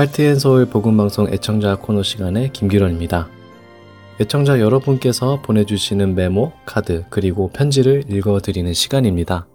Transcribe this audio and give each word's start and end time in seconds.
하트앤서울 0.00 0.64
복음방송 0.64 1.28
애청자 1.30 1.76
코너 1.76 2.02
시간의 2.02 2.54
김기런입니다. 2.54 3.28
애청자 4.18 4.58
여러분께서 4.58 5.42
보내주시는 5.42 6.14
메모, 6.14 6.54
카드, 6.64 7.04
그리고 7.10 7.50
편지를 7.50 8.04
읽어드리는 8.08 8.72
시간입니다. 8.72 9.46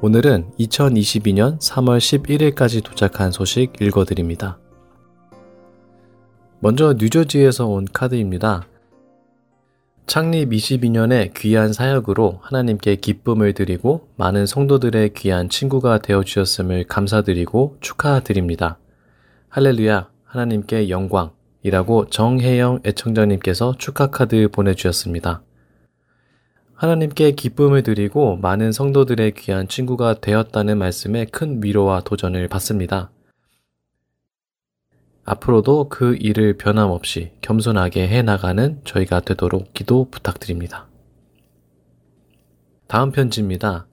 오늘은 0.00 0.52
2022년 0.58 1.60
3월 1.60 1.98
11일까지 1.98 2.82
도착한 2.82 3.30
소식 3.30 3.74
읽어드립니다. 3.82 4.58
먼저 6.60 6.94
뉴저지에서 6.94 7.66
온 7.66 7.86
카드입니다. 7.92 8.66
창립 10.06 10.48
22년의 10.48 11.34
귀한 11.34 11.74
사역으로 11.74 12.38
하나님께 12.40 12.96
기쁨을 12.96 13.52
드리고 13.52 14.08
많은 14.16 14.46
성도들의 14.46 15.12
귀한 15.12 15.50
친구가 15.50 15.98
되어 15.98 16.24
주셨음을 16.24 16.84
감사드리고 16.84 17.76
축하드립니다. 17.82 18.78
할렐루야, 19.52 20.08
하나님께 20.26 20.90
영광 20.90 21.32
이라고 21.64 22.06
정혜영 22.08 22.82
애청자님께서 22.84 23.74
축하 23.78 24.06
카드 24.06 24.48
보내주셨습니다. 24.48 25.42
하나님께 26.74 27.32
기쁨을 27.32 27.82
드리고 27.82 28.36
많은 28.36 28.70
성도들의 28.70 29.34
귀한 29.34 29.66
친구가 29.66 30.20
되었다는 30.20 30.78
말씀에 30.78 31.24
큰 31.24 31.60
위로와 31.64 32.02
도전을 32.02 32.46
받습니다. 32.46 33.10
앞으로도 35.24 35.88
그 35.88 36.14
일을 36.14 36.56
변함없이 36.56 37.32
겸손하게 37.42 38.06
해나가는 38.06 38.80
저희가 38.84 39.18
되도록 39.18 39.74
기도 39.74 40.08
부탁드립니다. 40.12 40.86
다음 42.86 43.10
편지입니다. 43.10 43.88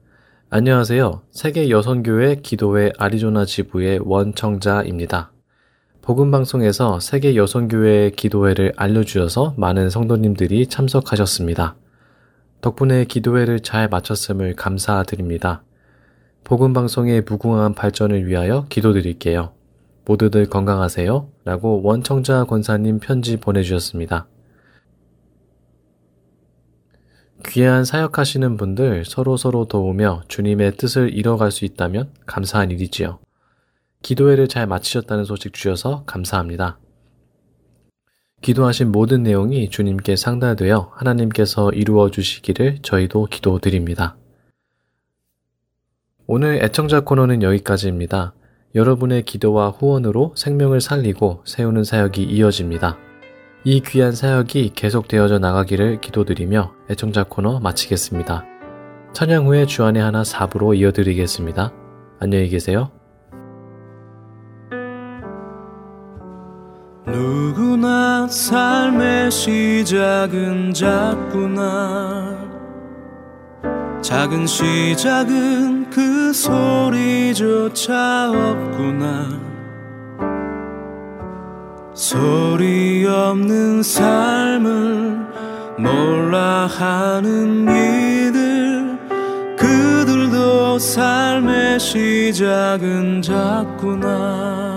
안녕하세요. 0.52 1.24
세계 1.32 1.72
여성교회 1.72 2.42
기도회 2.44 2.92
아리조나 3.00 3.46
지부의 3.46 4.02
원청자입니다. 4.04 5.32
복음 6.08 6.32
방송에서 6.32 7.02
세계 7.02 7.36
여성교회 7.36 8.12
기도회를 8.12 8.72
알려주셔서 8.78 9.56
많은 9.58 9.90
성도님들이 9.90 10.68
참석하셨습니다. 10.68 11.76
덕분에 12.62 13.04
기도회를 13.04 13.60
잘 13.60 13.90
마쳤음을 13.90 14.56
감사드립니다. 14.56 15.64
복음 16.46 16.72
방송의 16.72 17.24
무궁한 17.28 17.74
발전을 17.74 18.26
위하여 18.26 18.68
기도드릴게요. 18.70 19.52
모두들 20.06 20.46
건강하세요. 20.46 21.28
라고 21.44 21.82
원청자 21.84 22.46
권사님 22.46 23.00
편지 23.00 23.36
보내주셨습니다. 23.36 24.28
귀한 27.48 27.84
사역하시는 27.84 28.56
분들 28.56 29.04
서로서로 29.04 29.66
도우며 29.66 30.22
주님의 30.30 30.78
뜻을 30.78 31.14
이뤄갈 31.14 31.52
수 31.52 31.66
있다면 31.66 32.12
감사한 32.26 32.72
일이지요. 32.72 33.20
기도회를 34.02 34.48
잘 34.48 34.68
마치셨다는 34.68 35.26
소식 35.26 35.54
주셔서 35.54 36.04
감사합니다. 36.06 36.80
기도하신 38.42 38.92
모든 38.92 39.24
내용이 39.24 39.70
주님께 39.70 40.16
상달되어 40.16 40.92
하나님께서 40.96 41.72
이루어 41.72 42.12
주시기를 42.12 42.80
저희도 42.84 43.26
기도드립니다. 43.26 44.16
오늘 46.28 46.64
애청자 46.64 47.00
코너는 47.02 47.42
여기까지입니다. 47.42 48.34
여러분의 48.76 49.24
기도와 49.24 49.70
후원으로 49.70 50.34
생명을 50.36 50.82
살리고 50.82 51.42
세우는 51.46 51.84
사역이 51.84 52.24
이어집니다. 52.24 52.98
이 53.64 53.82
귀한 53.82 54.12
사역이 54.12 54.74
계속되어져 54.76 55.40
나가기를 55.40 56.00
기도드리며 56.00 56.74
애청자 56.90 57.24
코너 57.24 57.60
마치겠습니다. 57.60 58.46
찬양 59.14 59.48
후에 59.48 59.66
주안의 59.66 60.02
하나 60.02 60.22
4부로 60.22 60.78
이어드리겠습니다. 60.78 61.74
안녕히 62.20 62.50
계세요. 62.50 62.97
삶의 68.28 69.32
시작은 69.32 70.74
작구나. 70.74 72.38
작은 74.02 74.46
시작은 74.46 75.90
그 75.90 76.34
소리조차 76.34 78.32
없구나. 78.32 79.30
소리 81.94 83.06
없는 83.06 83.82
삶을 83.82 85.26
몰라 85.80 86.68
하는 86.68 87.64
이들. 87.64 88.98
그들도 89.58 90.78
삶의 90.78 91.80
시작은 91.80 93.22
작구나 93.22 94.77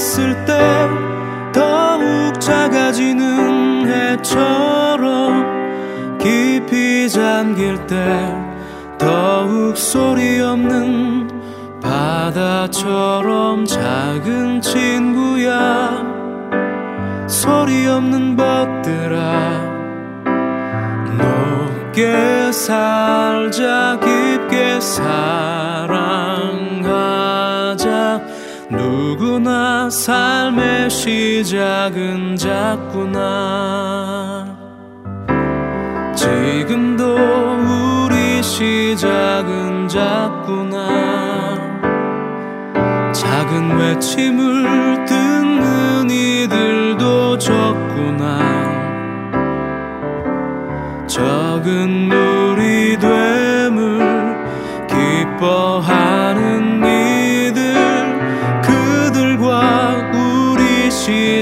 떴을 0.00 0.32
때 0.46 0.58
더욱 1.52 2.40
작아지는 2.40 3.86
해처럼 3.86 5.46
깊이 6.18 7.06
잠길 7.10 7.86
때 7.86 8.34
더욱 8.96 9.76
소리 9.76 10.40
없는 10.40 11.28
바다처럼 11.82 13.66
작은 13.66 14.62
친구야. 14.62 16.02
소리 17.26 17.86
없는 17.86 18.36
벗들아 18.36 19.60
높게 21.18 22.50
살자 22.52 24.00
깊게 24.00 24.80
사랑하자 24.80 26.29
누구나 28.70 29.90
삶의 29.90 30.88
시작은 30.90 32.36
작구나. 32.36 33.26
지금도 36.14 37.16
우리 37.16 38.40
시작은 38.42 39.88
작구나. 39.88 41.58
작은 43.12 43.76
외침을 43.76 45.04
듣는 45.04 46.08
이들도 46.08 47.38
적구나. 47.38 48.38
적은 51.08 52.08
물 52.08 52.39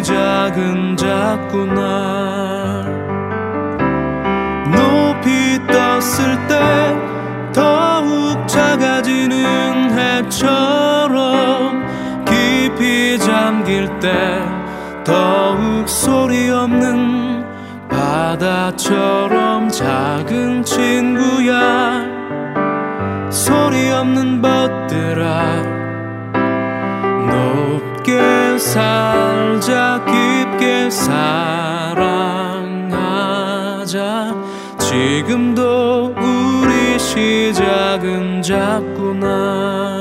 작은 0.09 0.97
작구나. 0.97 2.83
높이 4.73 5.61
떴을 5.67 6.49
때 6.49 6.97
더욱 7.53 8.49
작아지는 8.49 9.91
해처럼 9.93 11.85
깊이 12.25 13.19
잠길 13.19 14.01
때 14.01 14.41
더욱 15.05 15.87
소리 15.87 16.49
없는 16.49 17.45
바다처럼 17.91 19.69
작은 19.69 20.65
친구야. 20.65 22.07
소리 23.29 23.91
없는 23.91 24.41
벗들아 24.41 25.63
높게 27.31 28.57
살 28.59 29.28
자 29.69 30.03
깊게 30.07 30.89
사랑하자. 30.89 31.95
지금도 34.79 36.15
우리 36.17 36.99
시작은 36.99 38.41
작구나 38.41 39.98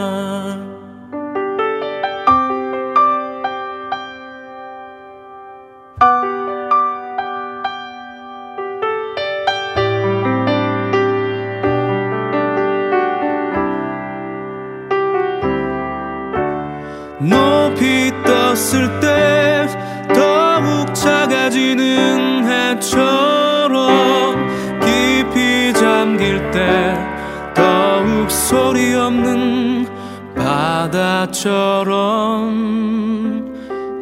잠길 26.37 26.51
때 26.51 26.93
더욱 27.55 28.29
소리 28.29 28.93
없는 28.93 29.87
바다처럼 30.35 31.25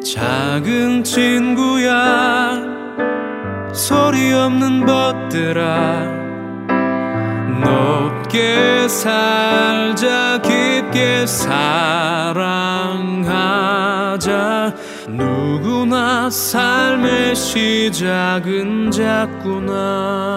작은 0.04 1.02
친구야 1.02 2.62
소리 3.72 4.32
없는 4.34 4.84
벗들아 4.84 6.26
높게 7.64 8.86
살자 8.88 10.40
깊게 10.42 11.26
사랑하자. 11.26 12.36
누구나 15.08 16.28
삶의 16.28 17.34
시작은 17.34 18.90
작구나 18.90 20.36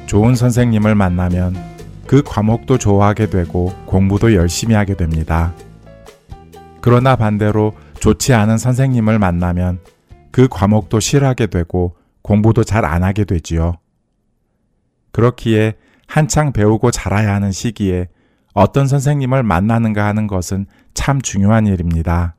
좋은 0.11 0.35
선생님을 0.35 0.93
만나면 0.93 1.55
그 2.05 2.21
과목도 2.21 2.77
좋아하게 2.77 3.29
되고 3.29 3.73
공부도 3.85 4.33
열심히 4.35 4.75
하게 4.75 4.97
됩니다. 4.97 5.53
그러나 6.81 7.15
반대로 7.15 7.77
좋지 8.01 8.33
않은 8.33 8.57
선생님을 8.57 9.19
만나면 9.19 9.79
그 10.29 10.49
과목도 10.49 10.99
싫어하게 10.99 11.47
되고 11.47 11.95
공부도 12.23 12.65
잘 12.65 12.83
안 12.83 13.05
하게 13.05 13.23
되지요. 13.23 13.77
그렇기에 15.13 15.75
한창 16.07 16.51
배우고 16.51 16.91
자라야 16.91 17.33
하는 17.33 17.53
시기에 17.53 18.09
어떤 18.53 18.87
선생님을 18.87 19.43
만나는가 19.43 20.05
하는 20.05 20.27
것은 20.27 20.65
참 20.93 21.21
중요한 21.21 21.67
일입니다. 21.67 22.35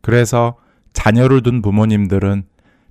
그래서 0.00 0.56
자녀를 0.94 1.44
둔 1.44 1.62
부모님들은 1.62 2.42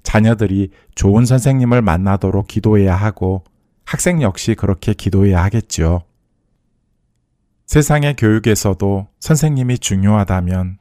자녀들이 0.03 0.71
좋은 0.95 1.25
선생님을 1.25 1.81
만나도록 1.81 2.47
기도해야 2.47 2.95
하고 2.95 3.43
학생 3.85 4.21
역시 4.21 4.55
그렇게 4.55 4.93
기도해야 4.93 5.43
하겠지요. 5.43 6.03
세상의 7.65 8.15
교육에서도 8.15 9.07
선생님이 9.19 9.77
중요하다면 9.79 10.77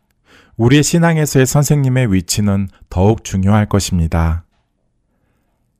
우리의 0.56 0.82
신앙에서의 0.82 1.46
선생님의 1.46 2.12
위치는 2.12 2.68
더욱 2.90 3.24
중요할 3.24 3.66
것입니다. 3.66 4.44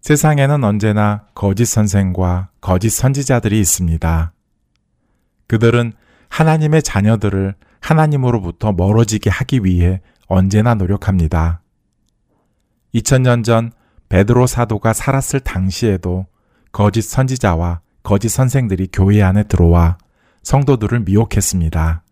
세상에는 0.01 0.63
언제나 0.65 1.27
거짓 1.35 1.65
선생과 1.67 2.51
거짓 2.61 2.91
선지자들이 2.91 3.59
있습니다. 3.61 4.33
그들은 5.49 5.93
하나님의 6.29 6.83
자녀들을 6.83 7.55
하나님으로부터 7.81 8.73
멀어지게 8.73 9.31
하기 9.31 9.65
위해 9.65 10.01
언제나 10.27 10.75
노력합니다. 10.75 11.63
2000년 12.95 13.45
전 13.45 13.73
베드로 14.09 14.47
사도가 14.47 14.93
살았을 14.93 15.41
당시에도 15.41 16.27
거짓 16.73 17.03
선지자와 17.03 17.81
거짓 18.03 18.29
선생들이 18.29 18.89
교회 18.93 19.23
안에 19.23 19.45
들어와 19.45 19.99
성도들을 20.43 21.01
미혹했습니다. 21.01 22.03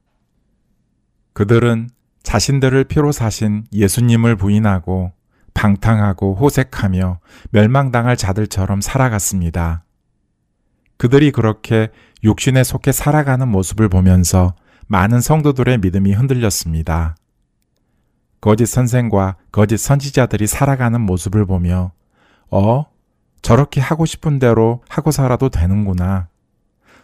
그들은 1.32 1.88
자신들을 2.22 2.84
피로 2.84 3.12
사신 3.12 3.64
예수님을 3.72 4.36
부인하고 4.36 5.12
방탕하고 5.54 6.34
호색하며 6.34 7.20
멸망당할 7.50 8.16
자들처럼 8.16 8.80
살아갔습니다. 8.80 9.84
그들이 10.98 11.30
그렇게 11.30 11.88
육신에 12.24 12.64
속해 12.64 12.92
살아가는 12.92 13.48
모습을 13.48 13.88
보면서 13.88 14.54
많은 14.86 15.20
성도들의 15.20 15.78
믿음이 15.78 16.12
흔들렸습니다. 16.12 17.16
거짓 18.46 18.66
선생과 18.66 19.34
거짓 19.50 19.76
선지자들이 19.76 20.46
살아가는 20.46 21.00
모습을 21.00 21.46
보며, 21.46 21.90
어? 22.48 22.86
저렇게 23.42 23.80
하고 23.80 24.06
싶은 24.06 24.38
대로 24.38 24.84
하고 24.88 25.10
살아도 25.10 25.48
되는구나. 25.48 26.28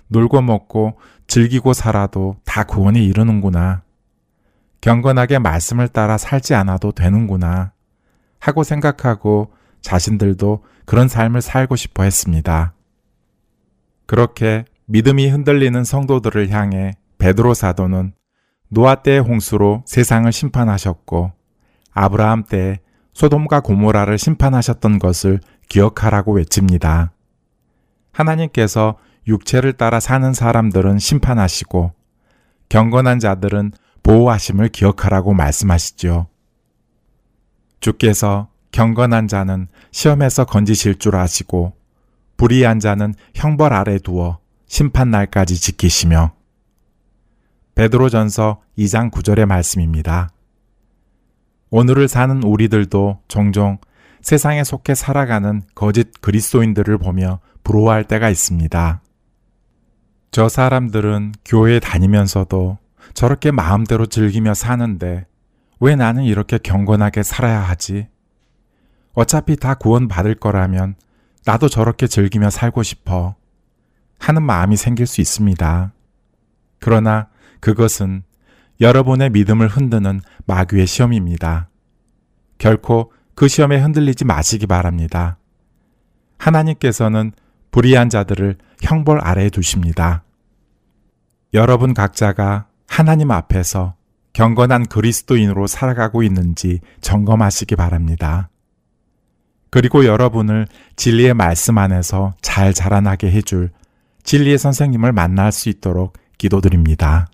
놀고 0.07 0.41
먹고 0.41 1.01
즐기고 1.27 1.73
살아도 1.73 2.37
다 2.45 2.63
구원에 2.63 3.03
이르는구나. 3.03 3.83
경건하게 4.83 5.41
말씀을 5.41 5.89
따라 5.89 6.17
살지 6.17 6.55
않아도 6.55 6.93
되는구나. 6.93 7.73
하고 8.39 8.63
생각하고 8.63 9.53
자신들도 9.81 10.63
그런 10.85 11.09
삶을 11.09 11.43
살고 11.43 11.75
싶어 11.75 12.05
했습니다. 12.05 12.73
그렇게 14.07 14.65
믿음이 14.87 15.29
흔들리는 15.29 15.83
성도들을 15.83 16.51
향해 16.51 16.93
베드로 17.19 17.55
사도는 17.55 18.13
노아 18.75 18.95
때의 18.95 19.21
홍수로 19.21 19.83
세상을 19.85 20.33
심판하셨고 20.33 21.33
아브라함 21.93 22.45
때 22.45 22.81
소돔과 23.13 23.61
고모라를 23.61 24.17
심판하셨던 24.17 24.99
것을 24.99 25.41
기억하라고 25.69 26.33
외칩니다. 26.33 27.13
하나님께서 28.13 28.97
육체를 29.27 29.75
따라 29.75 30.01
사는 30.01 30.33
사람들은 30.33 30.99
심판하시고 30.99 31.93
경건한 32.71 33.19
자들은 33.19 33.73
보호하심을 34.03 34.71
기억하라고 34.71 35.35
말씀하시죠. 35.35 36.29
주께서 37.81 38.49
경건한 38.71 39.29
자는 39.29 39.69
시험에서 39.91 40.47
건지실 40.47 40.95
줄 40.95 41.17
아시고 41.17 41.75
불의한 42.39 42.81
자는 42.81 43.13
형벌 43.35 43.75
아래 43.75 43.99
두어 43.99 44.39
심판 44.67 45.11
날까지 45.11 45.61
지키시며 45.61 46.33
베드로전서 47.75 48.61
2장 48.79 49.11
9절의 49.11 49.47
말씀입니다. 49.47 50.31
오늘을 51.71 52.07
사는 52.07 52.43
우리들도 52.43 53.21
종종 53.29 53.79
세상에 54.21 54.63
속해 54.63 54.95
살아가는 54.95 55.63
거짓 55.75 56.21
그리스도인들을 56.21 56.99
보며 56.99 57.41
부러워할 57.65 58.05
때가 58.05 58.29
있습니다. 58.29 59.01
저 60.31 60.49
사람들은 60.49 61.33
교회 61.45 61.81
다니면서도 61.81 62.79
저렇게 63.15 63.51
마음대로 63.51 64.07
즐기며 64.07 64.55
사는데 64.55 65.27
왜 65.81 65.97
나는 65.97 66.25
이렇게 66.25 66.59
경건하게 66.59 67.23
살아야 67.23 67.61
하지? 67.61 68.07
어차피 69.15 69.57
다 69.57 69.75
구원받을 69.75 70.37
거라면 70.37 70.95
나도 71.45 71.69
저렇게 71.69 72.07
즐기며 72.07 72.51
살고 72.51 72.83
싶어 72.83 73.35
하는 74.19 74.43
마음이 74.43 74.77
생길 74.77 75.07
수 75.07 75.21
있습니다. 75.21 75.93
그러나 76.79 77.29
그것은 77.63 78.25
여러분의 78.81 79.31
믿음을 79.31 79.69
흔드는 79.69 80.21
마귀의 80.47 80.87
시험입니다. 80.89 81.69
결코 82.59 83.13
그 83.37 83.47
시험에 83.47 83.81
흔들리지 83.81 84.25
마시기 84.25 84.67
바랍니다. 84.67 85.39
하나님께서는 86.39 87.31
불의한 87.71 88.11
자들을 88.11 88.57
형벌 88.83 89.21
아래에 89.21 89.49
두십니다. 89.49 90.25
여러분 91.55 91.95
각자가 91.95 92.67
하나님 92.89 93.31
앞에서 93.31 93.95
경건한 94.33 94.87
그리스도인으로 94.87 95.69
살아가고 95.69 96.25
있는지 96.25 96.81
점검하시기 97.01 97.77
바랍니다. 97.77 98.51
그리고 99.71 100.05
여러분을 100.05 100.67
진리의 100.97 101.35
말씀 101.35 101.79
안에서 101.79 102.35
잘 102.43 102.75
자라나게 102.75 103.31
해줄 103.31 103.71
진리의 104.25 104.59
선생님을 104.59 105.13
만날 105.13 105.53
수 105.53 105.69
있도록 105.69 106.19
기도드립니다. 106.39 107.29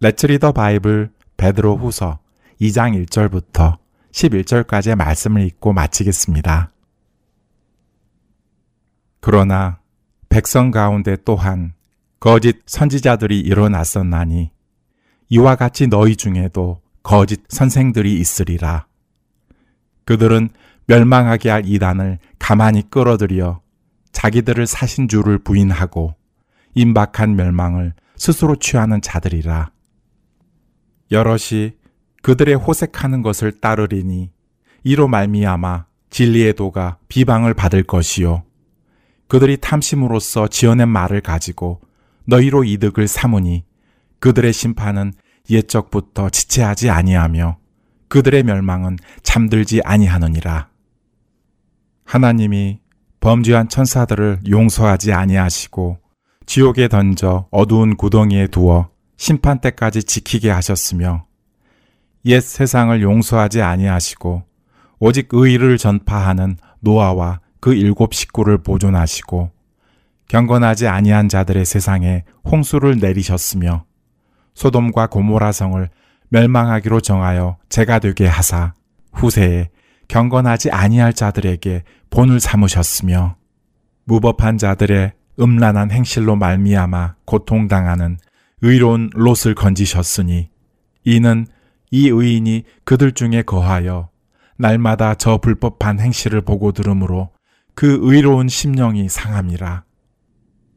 레츠 0.00 0.26
리더 0.26 0.52
바이블 0.52 1.10
베드로 1.36 1.76
후서 1.76 2.20
2장 2.60 3.04
1절부터 3.06 3.78
11절까지의 4.12 4.94
말씀을 4.94 5.42
읽고 5.42 5.72
마치겠습니다. 5.72 6.70
그러나 9.20 9.80
백성 10.28 10.70
가운데 10.70 11.16
또한 11.24 11.72
거짓 12.20 12.62
선지자들이 12.66 13.40
일어났었나니 13.40 14.52
이와 15.30 15.56
같이 15.56 15.88
너희 15.88 16.14
중에도 16.14 16.80
거짓 17.02 17.42
선생들이 17.48 18.20
있으리라. 18.20 18.86
그들은 20.04 20.50
멸망하게 20.86 21.50
할 21.50 21.66
이단을 21.66 22.18
가만히 22.38 22.88
끌어들여 22.88 23.60
자기들을 24.12 24.66
사신 24.66 25.08
주를 25.08 25.38
부인하고 25.38 26.14
임박한 26.74 27.34
멸망을 27.34 27.94
스스로 28.16 28.54
취하는 28.56 29.00
자들이라. 29.00 29.70
여럿이 31.10 31.72
그들의 32.22 32.54
호색하는 32.54 33.22
것을 33.22 33.60
따르리니 33.60 34.30
이로 34.84 35.08
말미암아 35.08 35.86
진리의 36.10 36.54
도가 36.54 36.98
비방을 37.08 37.54
받을 37.54 37.82
것이요 37.82 38.44
그들이 39.28 39.58
탐심으로써 39.60 40.48
지어낸 40.48 40.88
말을 40.88 41.20
가지고 41.20 41.80
너희로 42.24 42.64
이득을 42.64 43.06
삼으니 43.08 43.64
그들의 44.20 44.52
심판은 44.52 45.12
옛적부터 45.50 46.30
지체하지 46.30 46.90
아니하며 46.90 47.58
그들의 48.08 48.42
멸망은 48.42 48.98
잠들지 49.22 49.80
아니하느니라. 49.84 50.68
하나님이 52.04 52.80
범죄한 53.20 53.68
천사들을 53.68 54.40
용서하지 54.48 55.12
아니하시고 55.12 55.98
지옥에 56.46 56.88
던져 56.88 57.46
어두운 57.50 57.96
구덩이에 57.96 58.46
두어 58.46 58.90
심판 59.18 59.58
때까지 59.58 60.04
지키게 60.04 60.48
하셨으며 60.50 61.26
옛 62.24 62.40
세상을 62.40 63.02
용서하지 63.02 63.60
아니하시고 63.60 64.44
오직 65.00 65.28
의를 65.32 65.76
전파하는 65.76 66.56
노아와 66.80 67.40
그 67.60 67.74
일곱 67.74 68.14
식구를 68.14 68.58
보존하시고 68.58 69.50
경건하지 70.28 70.86
아니한 70.86 71.28
자들의 71.28 71.64
세상에 71.64 72.24
홍수를 72.44 72.98
내리셨으며 72.98 73.84
소돔과 74.54 75.08
고모라 75.08 75.52
성을 75.52 75.88
멸망하기로 76.28 77.00
정하여 77.00 77.56
제가 77.68 77.98
되게 77.98 78.26
하사 78.26 78.74
후세에 79.12 79.70
경건하지 80.06 80.70
아니할 80.70 81.12
자들에게 81.12 81.82
본을 82.10 82.40
삼으셨으며 82.40 83.36
무법한 84.04 84.58
자들의 84.58 85.12
음란한 85.40 85.90
행실로 85.90 86.36
말미암아 86.36 87.14
고통당하는 87.24 88.18
의로운 88.62 89.10
롯을 89.14 89.54
건지셨으니 89.54 90.50
이는 91.04 91.46
이 91.90 92.08
의인이 92.08 92.64
그들 92.84 93.12
중에 93.12 93.42
거하여 93.42 94.10
날마다 94.56 95.14
저 95.14 95.38
불법한 95.38 96.00
행실을 96.00 96.40
보고 96.40 96.72
들으므로 96.72 97.30
그 97.74 97.98
의로운 98.02 98.48
심령이 98.48 99.08
상함이라. 99.08 99.84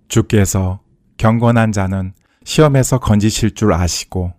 주께서 0.07 0.81
경건한 1.17 1.71
자는 1.71 2.13
시험에서 2.43 2.99
건지실 2.99 3.55
줄 3.55 3.73
아시고 3.73 4.33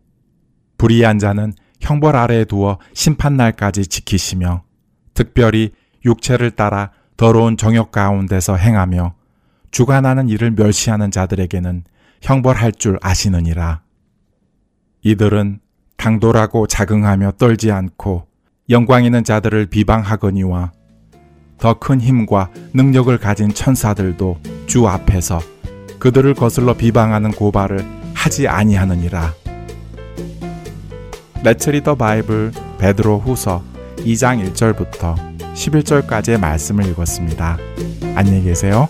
불의한 0.79 1.19
자는 1.19 1.53
형벌 1.81 2.15
아래에 2.15 2.45
두어 2.45 2.79
심판날까지 2.95 3.87
지키시며 3.87 4.63
특별히 5.15 5.73
육체를 6.05 6.53
따라 6.53 6.93
더러운 7.17 7.57
정욕 7.57 7.91
가운데서 7.91 8.57
행하며 8.57 9.15
주관하는 9.71 10.29
일을 10.29 10.53
멸시하는 10.53 11.11
자들에게는 11.11 11.85
형벌할 12.23 12.73
줄 12.73 12.99
아시느니라. 13.03 13.83
이들은 15.03 15.61
당돌하고 15.97 16.67
자긍하며 16.67 17.33
떨지 17.33 17.71
않고 17.71 18.27
영광 18.71 19.05
있는 19.05 19.25
자들을 19.25 19.67
비방하거니와 19.67 20.73
더 21.59 21.75
큰 21.75 22.01
힘과 22.01 22.51
능력을 22.75 23.17
가진 23.19 23.53
천사들도 23.53 24.41
주 24.67 24.89
앞에서 24.89 25.41
그들을 25.99 26.35
거슬러 26.35 26.75
비방하는 26.75 27.31
고발을 27.33 27.85
하지 28.15 28.49
아니하느니라. 28.49 29.33
Let's 31.45 31.71
Read 31.71 31.84
the 31.84 31.95
Bible 31.95 32.53
베드로 32.79 33.19
후서 33.21 33.63
2장 33.99 34.53
1절부터 34.53 35.39
11절까지의 35.55 36.41
말씀을 36.41 36.87
읽었습니다. 36.87 37.59
안녕히 38.15 38.43
계세요. 38.43 38.89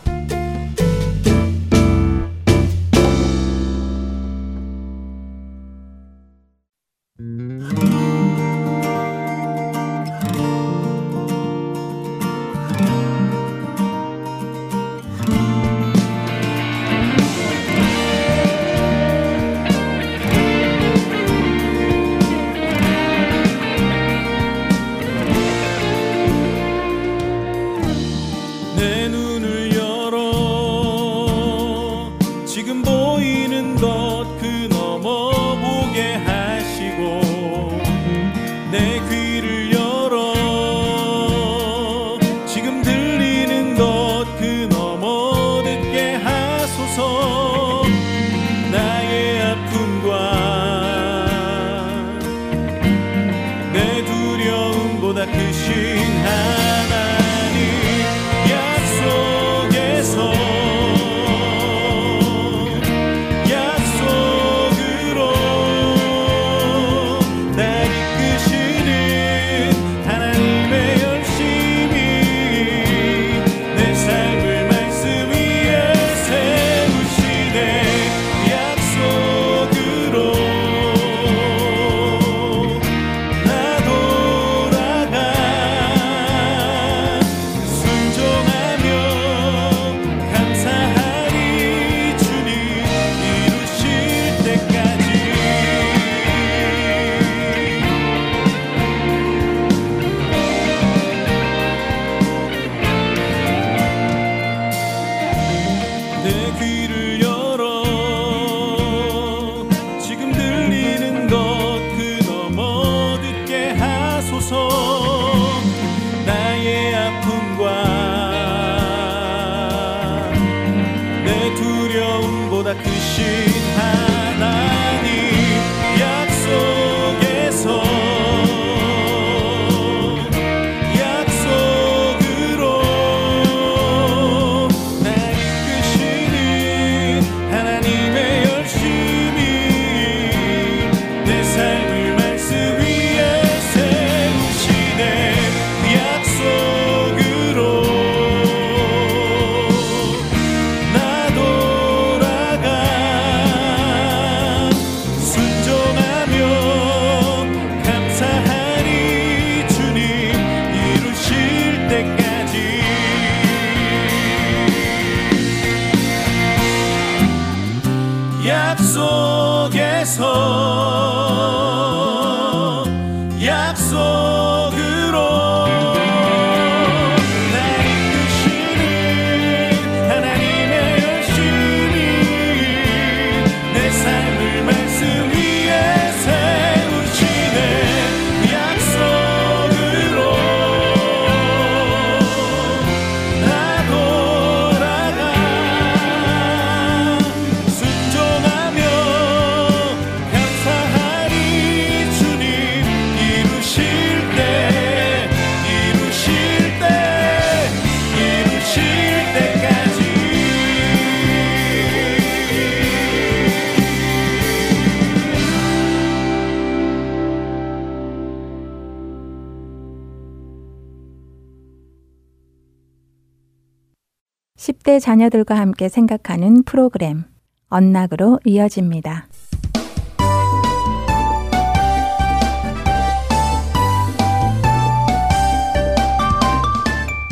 자녀들과 225.02 225.56
함께 225.56 225.88
생각하는 225.88 226.62
프로그램 226.62 227.24
언락으로 227.68 228.38
이어집니다. 228.44 229.26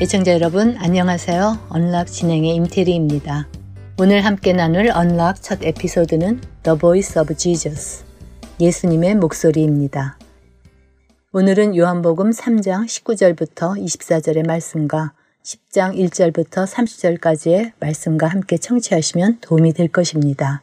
애청자 0.03 0.33
여러분 0.33 0.77
안녕하세요. 0.79 1.69
언락 1.69 2.09
진행의 2.09 2.57
임태리입니다. 2.57 3.47
오늘 4.01 4.25
함께 4.25 4.53
나눌 4.53 4.91
언락 4.91 5.41
첫 5.41 5.63
에피소드는 5.63 6.41
The 6.65 6.77
Voice 6.77 7.23
of 7.23 7.33
Jesus 7.37 8.05
예수님의 8.59 9.15
목소리입니다. 9.15 10.19
오늘은 11.33 11.77
요한복음 11.77 12.31
3장 12.31 12.87
19절부터 12.87 13.81
24절의 13.81 14.45
말씀과 14.45 15.13
10장 15.45 15.97
1절부터 15.97 16.67
30절까지의 16.67 17.73
말씀과 17.81 18.27
함께 18.27 18.59
청취하시면 18.59 19.39
도움이 19.41 19.73
될 19.73 19.89
것입니다. 19.89 20.63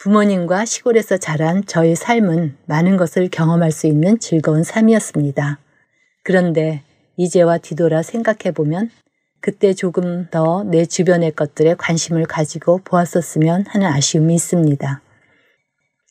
부모님과 0.00 0.64
시골에서 0.64 1.18
자란 1.18 1.66
저의 1.66 1.94
삶은 1.94 2.56
많은 2.64 2.96
것을 2.96 3.28
경험할 3.28 3.70
수 3.70 3.86
있는 3.86 4.18
즐거운 4.18 4.64
삶이었습니다. 4.64 5.58
그런데 6.24 6.82
이제와 7.16 7.58
뒤돌아 7.58 8.02
생각해 8.02 8.52
보면 8.54 8.90
그때 9.42 9.74
조금 9.74 10.28
더 10.30 10.64
내 10.64 10.86
주변의 10.86 11.32
것들에 11.32 11.74
관심을 11.74 12.24
가지고 12.26 12.78
보았었으면 12.84 13.66
하는 13.68 13.86
아쉬움이 13.86 14.34
있습니다. 14.34 15.02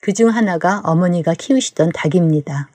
그 0.01 0.13
중 0.13 0.29
하나가 0.29 0.81
어머니가 0.85 1.33
키우시던 1.33 1.91
닭입니다. 1.93 2.69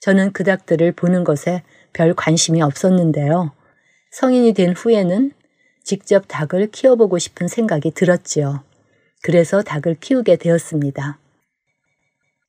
저는 0.00 0.32
그 0.32 0.44
닭들을 0.44 0.92
보는 0.92 1.24
것에 1.24 1.62
별 1.92 2.14
관심이 2.14 2.60
없었는데요. 2.60 3.52
성인이 4.18 4.54
된 4.54 4.72
후에는 4.72 5.30
직접 5.84 6.24
닭을 6.26 6.68
키워보고 6.68 7.18
싶은 7.18 7.48
생각이 7.48 7.90
들었지요. 7.90 8.64
그래서 9.22 9.60
닭을 9.60 9.96
키우게 9.96 10.36
되었습니다. 10.36 11.18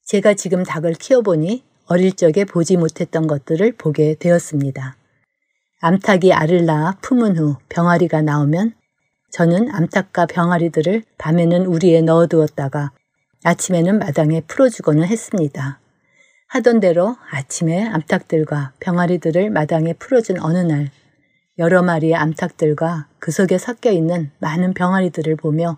제가 0.06 0.34
지금 0.36 0.64
닭을 0.64 0.94
키워보니 0.94 1.66
어릴 1.88 2.14
적에 2.14 2.46
보지 2.46 2.78
못했던 2.78 3.28
것들을 3.28 3.74
보게 3.74 4.16
되었습니다. 4.16 4.96
암탉이 5.82 6.32
알을 6.32 6.66
낳아 6.66 7.00
품은 7.02 7.38
후 7.38 7.58
병아리가 7.68 8.22
나오면 8.22 8.74
저는 9.32 9.70
암탉과 9.70 10.28
병아리들을 10.28 11.04
밤에는 11.18 11.66
우리에 11.66 12.00
넣어두었다가 12.00 12.94
아침에는 13.44 14.00
마당에 14.00 14.40
풀어주고는 14.48 15.04
했습니다. 15.04 15.82
하던 16.48 16.80
대로 16.80 17.18
아침에 17.30 17.84
암탉들과 17.88 18.72
병아리들을 18.80 19.50
마당에 19.50 19.92
풀어준 19.92 20.40
어느 20.40 20.60
날 20.60 20.92
여러 21.60 21.82
마리의 21.82 22.16
암탉들과 22.16 23.08
그 23.20 23.32
속에 23.32 23.58
섞여 23.58 23.92
있는 23.92 24.32
많은 24.40 24.74
병아리들을 24.74 25.36
보며 25.38 25.78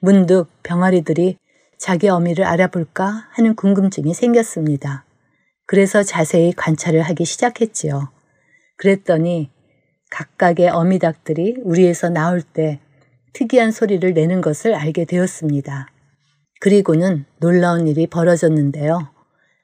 문득 0.00 0.48
병아리들이 0.62 1.38
자기 1.78 2.08
어미를 2.08 2.44
알아볼까 2.44 3.28
하는 3.30 3.54
궁금증이 3.54 4.12
생겼습니다. 4.12 5.04
그래서 5.66 6.02
자세히 6.02 6.52
관찰을 6.52 7.02
하기 7.02 7.24
시작했지요. 7.24 8.10
그랬더니 8.76 9.50
각각의 10.10 10.68
어미닭들이 10.68 11.58
우리에서 11.62 12.08
나올 12.08 12.42
때 12.42 12.80
특이한 13.32 13.70
소리를 13.70 14.12
내는 14.12 14.40
것을 14.40 14.74
알게 14.74 15.04
되었습니다. 15.04 15.88
그리고는 16.60 17.24
놀라운 17.38 17.86
일이 17.86 18.06
벌어졌는데요. 18.06 19.10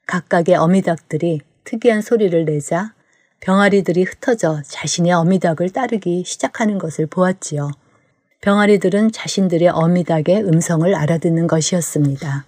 각각의 0.06 0.54
어미닭들이 0.54 1.40
특이한 1.64 2.02
소리를 2.02 2.44
내자 2.44 2.94
병아리들이 3.44 4.04
흩어져 4.04 4.62
자신의 4.64 5.12
어미닭을 5.12 5.68
따르기 5.68 6.24
시작하는 6.24 6.78
것을 6.78 7.04
보았지요. 7.04 7.72
병아리들은 8.40 9.12
자신들의 9.12 9.68
어미닭의 9.68 10.44
음성을 10.44 10.94
알아듣는 10.94 11.46
것이었습니다. 11.46 12.46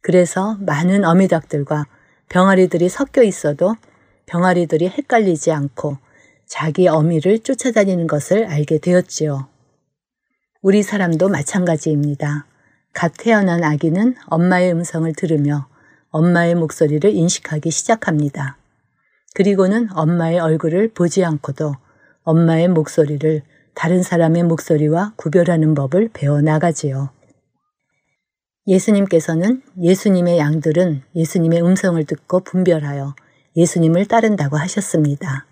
그래서 0.00 0.56
많은 0.60 1.04
어미닭들과 1.04 1.86
병아리들이 2.28 2.88
섞여 2.88 3.24
있어도 3.24 3.74
병아리들이 4.26 4.88
헷갈리지 4.88 5.50
않고 5.50 5.98
자기 6.46 6.86
어미를 6.86 7.40
쫓아다니는 7.40 8.06
것을 8.06 8.44
알게 8.46 8.78
되었지요. 8.78 9.48
우리 10.62 10.84
사람도 10.84 11.30
마찬가지입니다. 11.30 12.46
갓 12.92 13.12
태어난 13.18 13.64
아기는 13.64 14.14
엄마의 14.26 14.70
음성을 14.70 15.12
들으며 15.14 15.66
엄마의 16.10 16.54
목소리를 16.54 17.12
인식하기 17.12 17.72
시작합니다. 17.72 18.56
그리고는 19.38 19.86
엄마의 19.94 20.40
얼굴을 20.40 20.88
보지 20.94 21.24
않고도 21.24 21.72
엄마의 22.24 22.66
목소리를 22.66 23.42
다른 23.72 24.02
사람의 24.02 24.42
목소리와 24.42 25.12
구별하는 25.14 25.74
법을 25.74 26.10
배워 26.12 26.40
나가지요. 26.40 27.10
예수님께서는 28.66 29.62
예수님의 29.80 30.38
양들은 30.38 31.02
예수님의 31.14 31.62
음성을 31.62 32.04
듣고 32.04 32.40
분별하여 32.40 33.14
예수님을 33.54 34.06
따른다고 34.06 34.56
하셨습니다. 34.56 35.46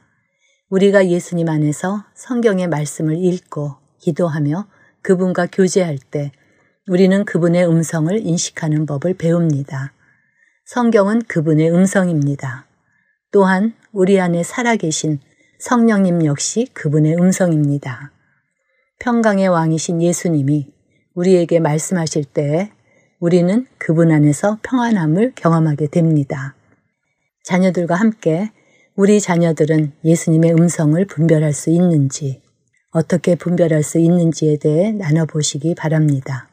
우리가 0.68 1.06
예수님 1.06 1.48
안에서 1.48 2.06
성경의 2.16 2.66
말씀을 2.66 3.16
읽고 3.16 3.76
기도하며 4.00 4.66
그분과 5.02 5.46
교제할 5.52 5.98
때 6.10 6.32
우리는 6.88 7.24
그분의 7.24 7.68
음성을 7.68 8.18
인식하는 8.18 8.84
법을 8.84 9.14
배웁니다. 9.14 9.92
성경은 10.64 11.22
그분의 11.28 11.70
음성입니다. 11.70 12.66
또한 13.36 13.74
우리 13.92 14.18
안에 14.18 14.42
살아계신 14.42 15.20
성령님 15.58 16.24
역시 16.24 16.68
그분의 16.72 17.16
음성입니다. 17.16 18.10
평강의 18.98 19.48
왕이신 19.48 20.00
예수님이 20.00 20.72
우리에게 21.12 21.60
말씀하실 21.60 22.24
때에 22.24 22.70
우리는 23.20 23.66
그분 23.76 24.10
안에서 24.10 24.58
평안함을 24.62 25.32
경험하게 25.34 25.88
됩니다. 25.88 26.56
자녀들과 27.44 27.94
함께 27.94 28.52
우리 28.94 29.20
자녀들은 29.20 29.92
예수님의 30.02 30.54
음성을 30.54 31.04
분별할 31.04 31.52
수 31.52 31.68
있는지, 31.68 32.40
어떻게 32.90 33.34
분별할 33.34 33.82
수 33.82 33.98
있는지에 33.98 34.56
대해 34.56 34.92
나눠보시기 34.92 35.74
바랍니다. 35.74 36.48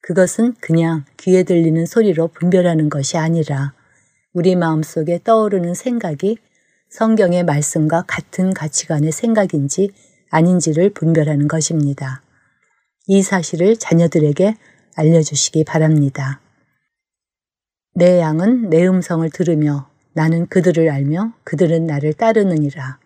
그것은 0.00 0.54
그냥 0.60 1.04
귀에 1.16 1.42
들리는 1.42 1.84
소리로 1.84 2.28
분별하는 2.28 2.90
것이 2.90 3.18
아니라 3.18 3.74
우리 4.34 4.56
마음속에 4.56 5.20
떠오르는 5.22 5.74
생각이 5.74 6.38
성경의 6.88 7.44
말씀과 7.44 8.04
같은 8.06 8.54
가치관의 8.54 9.12
생각인지 9.12 9.90
아닌지를 10.30 10.90
분별하는 10.90 11.48
것입니다. 11.48 12.22
이 13.06 13.22
사실을 13.22 13.76
자녀들에게 13.76 14.56
알려주시기 14.96 15.64
바랍니다. 15.64 16.40
내 17.94 18.20
양은 18.20 18.70
내 18.70 18.86
음성을 18.86 19.28
들으며 19.30 19.90
나는 20.14 20.46
그들을 20.46 20.90
알며 20.90 21.34
그들은 21.44 21.86
나를 21.86 22.14
따르느니라. 22.14 22.98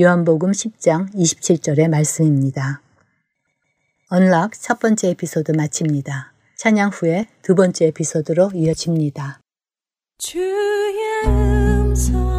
요한복음 0.00 0.52
10장 0.52 1.12
27절의 1.14 1.88
말씀입니다. 1.88 2.82
언락 4.10 4.52
첫 4.52 4.78
번째 4.78 5.08
에피소드 5.10 5.52
마칩니다. 5.52 6.32
찬양 6.56 6.90
후에 6.90 7.26
두 7.42 7.56
번째 7.56 7.86
에피소드로 7.86 8.52
이어집니다. 8.54 9.41
주의 10.22 11.26
음성 11.26 12.31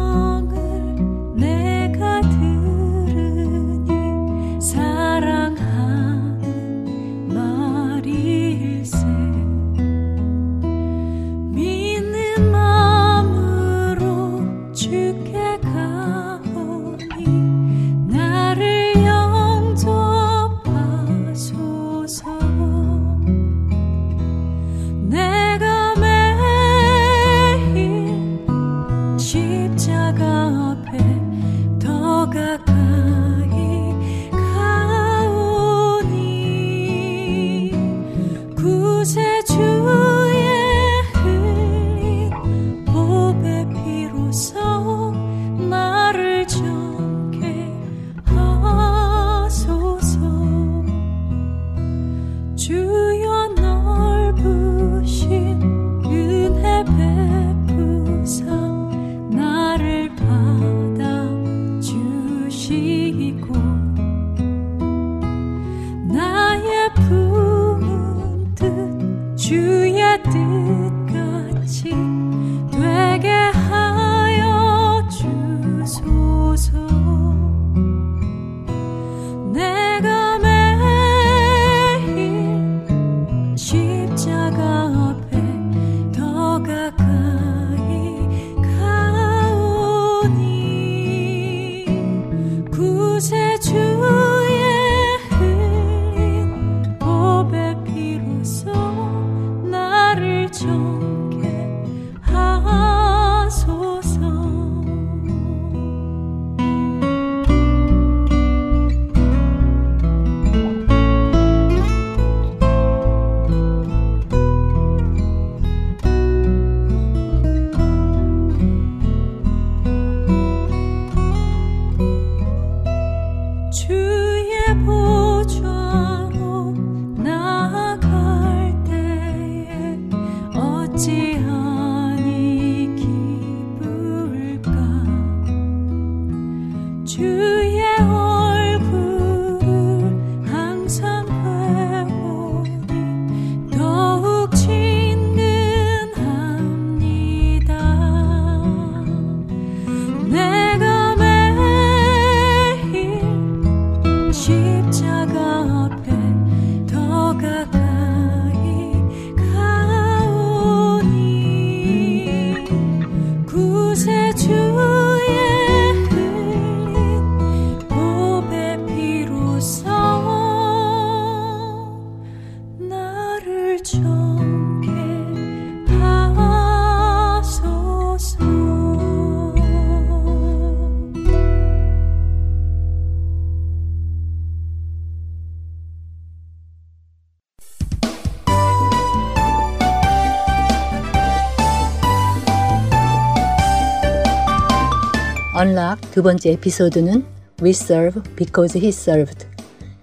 언락 195.64 195.98
두 196.10 196.22
번째 196.22 196.50
에피소드는 196.50 197.24
We 197.62 197.70
serve 197.70 198.22
because 198.36 198.78
he 198.78 198.88
served. 198.88 199.46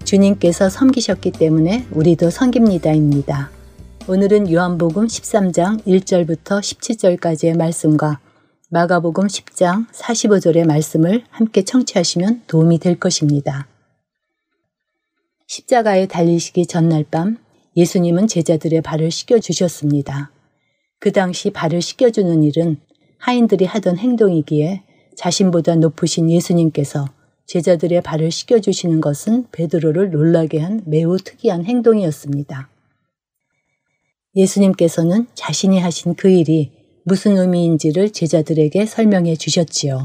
주님께서 0.02 0.68
섬기셨기 0.68 1.30
때문에 1.30 1.86
우리도 1.92 2.30
섬깁니다입니다. 2.30 3.48
오늘은 4.08 4.50
요한복음 4.50 5.06
13장 5.06 5.84
1절부터 5.84 6.58
17절까지의 6.58 7.56
말씀과 7.56 8.18
마가복음 8.70 9.28
10장 9.28 9.88
45절의 9.92 10.66
말씀을 10.66 11.22
함께 11.30 11.62
청취하시면 11.62 12.42
도움이 12.48 12.80
될 12.80 12.98
것입니다. 12.98 13.68
십자가에 15.46 16.08
달리시기 16.08 16.66
전날 16.66 17.04
밤 17.08 17.38
예수님은 17.76 18.26
제자들의 18.26 18.82
발을 18.82 19.12
씻겨주셨습니다. 19.12 20.32
그 20.98 21.12
당시 21.12 21.50
발을 21.50 21.80
씻겨주는 21.80 22.42
일은 22.42 22.80
하인들이 23.18 23.64
하던 23.66 23.98
행동이기에 23.98 24.82
자신보다 25.16 25.76
높으신 25.76 26.30
예수님께서 26.30 27.06
제자들의 27.46 28.00
발을 28.02 28.30
씻겨주시는 28.30 29.00
것은 29.00 29.46
베드로를 29.52 30.10
놀라게 30.10 30.60
한 30.60 30.82
매우 30.86 31.18
특이한 31.18 31.64
행동이었습니다. 31.64 32.68
예수님께서는 34.34 35.26
자신이 35.34 35.78
하신 35.78 36.14
그 36.14 36.28
일이 36.28 36.72
무슨 37.04 37.36
의미인지를 37.36 38.10
제자들에게 38.10 38.86
설명해 38.86 39.36
주셨지요. 39.36 40.04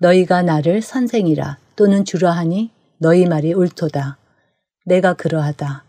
너희가 0.00 0.42
나를 0.42 0.82
선생이라 0.82 1.58
또는 1.76 2.04
주라 2.04 2.32
하니 2.32 2.70
너희 2.98 3.26
말이 3.26 3.52
옳도다. 3.52 4.18
내가 4.86 5.14
그러하다. 5.14 5.84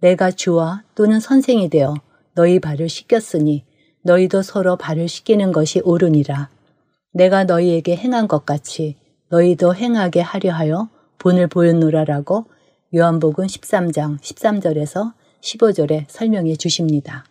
내가 0.00 0.30
주와 0.30 0.84
또는 0.94 1.20
선생이 1.20 1.68
되어 1.68 1.94
너희 2.34 2.60
발을 2.60 2.88
씻겼으니 2.88 3.64
너희도 4.02 4.42
서로 4.42 4.76
발을 4.76 5.08
씻기는 5.08 5.52
것이 5.52 5.80
옳으니라. 5.80 6.48
내가 7.16 7.44
너희에게 7.44 7.96
행한 7.96 8.28
것 8.28 8.44
같이 8.44 8.94
너희도 9.30 9.74
행하게 9.74 10.20
하려 10.20 10.52
하여 10.52 10.90
본을 11.16 11.46
보였노라라고 11.46 12.44
요한복음 12.94 13.46
13장 13.46 14.20
13절에서 14.20 15.14
15절에 15.40 16.04
설명해 16.08 16.56
주십니다. 16.56 17.24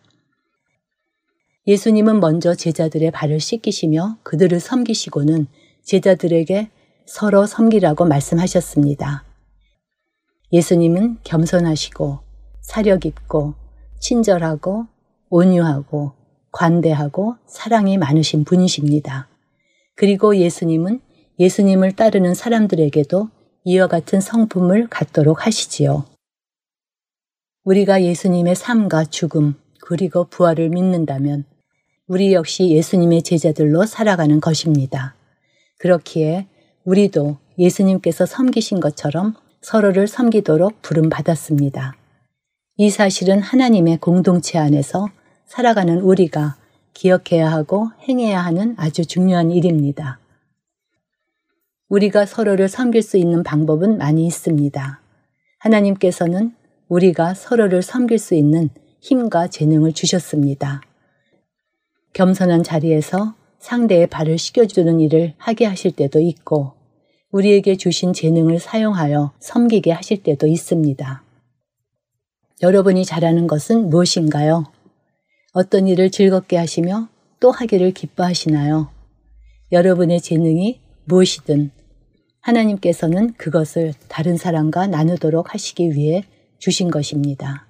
예수님은 1.67 2.19
먼저 2.19 2.55
제자들의 2.55 3.11
발을 3.11 3.39
씻기시며 3.39 4.17
그들을 4.23 4.59
섬기시고는 4.59 5.45
제자들에게 5.83 6.71
서로 7.05 7.45
섬기라고 7.45 8.05
말씀하셨습니다. 8.05 9.23
예수님은 10.51 11.19
겸손하시고 11.23 12.19
사려 12.61 12.97
깊고 12.97 13.53
친절하고 13.99 14.87
온유하고 15.29 16.13
관대하고 16.51 17.35
사랑이 17.45 17.99
많으신 17.99 18.45
분이십니다. 18.45 19.27
그리고 19.95 20.35
예수님은 20.35 20.99
예수님을 21.39 21.93
따르는 21.93 22.33
사람들에게도 22.33 23.29
이와 23.63 23.87
같은 23.87 24.21
성품을 24.21 24.87
갖도록 24.89 25.45
하시지요. 25.45 26.05
우리가 27.63 28.03
예수님의 28.03 28.55
삶과 28.55 29.05
죽음, 29.05 29.55
그리고 29.81 30.25
부활을 30.25 30.69
믿는다면 30.69 31.45
우리 32.07 32.33
역시 32.33 32.69
예수님의 32.69 33.23
제자들로 33.23 33.85
살아가는 33.85 34.39
것입니다. 34.39 35.15
그렇기에 35.79 36.47
우리도 36.83 37.37
예수님께서 37.57 38.25
섬기신 38.25 38.79
것처럼 38.79 39.33
서로를 39.61 40.07
섬기도록 40.07 40.81
부름받았습니다. 40.83 41.95
이 42.77 42.89
사실은 42.89 43.41
하나님의 43.41 43.97
공동체 43.97 44.59
안에서 44.59 45.09
살아가는 45.47 45.99
우리가 46.01 46.57
기억해야 46.95 47.51
하고 47.51 47.89
행해야 48.07 48.39
하는 48.39 48.73
아주 48.77 49.05
중요한 49.05 49.51
일입니다. 49.51 50.17
우리가 51.89 52.25
서로를 52.25 52.67
섬길 52.67 53.03
수 53.03 53.17
있는 53.17 53.43
방법은 53.43 53.99
많이 53.99 54.25
있습니다. 54.25 55.01
하나님께서는 55.59 56.55
우리가 56.87 57.35
서로를 57.35 57.83
섬길 57.83 58.17
수 58.17 58.33
있는 58.33 58.69
힘과 59.01 59.47
재능을 59.47 59.93
주셨습니다. 59.93 60.81
겸손한 62.13 62.63
자리에서 62.63 63.35
상대의 63.59 64.07
발을 64.07 64.37
씻겨주는 64.37 64.99
일을 65.01 65.33
하게 65.37 65.65
하실 65.65 65.91
때도 65.91 66.19
있고, 66.21 66.73
우리에게 67.31 67.75
주신 67.75 68.13
재능을 68.13 68.59
사용하여 68.59 69.33
섬기게 69.39 69.91
하실 69.91 70.23
때도 70.23 70.47
있습니다. 70.47 71.23
여러분이 72.61 73.03
잘하는 73.03 73.47
것은 73.47 73.89
무엇인가요? 73.89 74.74
어떤 75.55 75.87
일을 75.87 76.11
즐겁게 76.11 76.57
하시며 76.57 77.07
또 77.39 77.49
하기를 77.49 77.91
기뻐하시나요? 77.91 78.89
여러분의 79.71 80.19
재능이 80.19 80.81
무엇이든 81.05 81.71
하나님께서는 82.41 83.33
그것을 83.35 83.93
다른 84.09 84.35
사람과 84.35 84.87
나누도록 84.87 85.53
하시기 85.53 85.91
위해 85.91 86.25
주신 86.59 86.91
것입니다. 86.91 87.67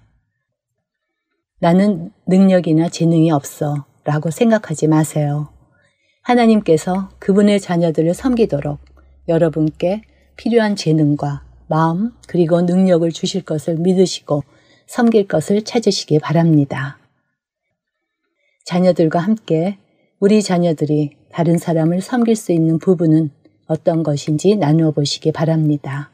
나는 1.60 2.10
능력이나 2.26 2.90
재능이 2.90 3.30
없어 3.30 3.86
라고 4.04 4.32
생각하지 4.32 4.88
마세요. 4.88 5.50
하나님께서 6.24 7.12
그분의 7.20 7.60
자녀들을 7.60 8.16
섬기도록 8.16 8.80
여러분께 9.28 10.02
필요한 10.38 10.76
재능과 10.76 11.44
마음 11.68 12.14
그리고 12.28 12.64
능력을 12.64 13.08
주실 13.12 13.44
것을 13.44 13.76
믿으시고 13.76 14.44
섬길 14.88 15.28
것을 15.28 15.62
찾으시기 15.64 16.18
바랍니다. 16.18 16.98
자녀들과 18.66 19.20
함께 19.20 19.78
우리 20.20 20.42
자녀들이 20.42 21.12
다른 21.32 21.58
사람을 21.58 22.02
섬길 22.02 22.36
수 22.36 22.52
있는 22.52 22.80
부분은 22.80 23.30
어떤 23.68 24.04
것인지 24.04 24.56
나누어 24.56 24.92
보시기 24.92 25.32
바랍니다. 25.32 26.10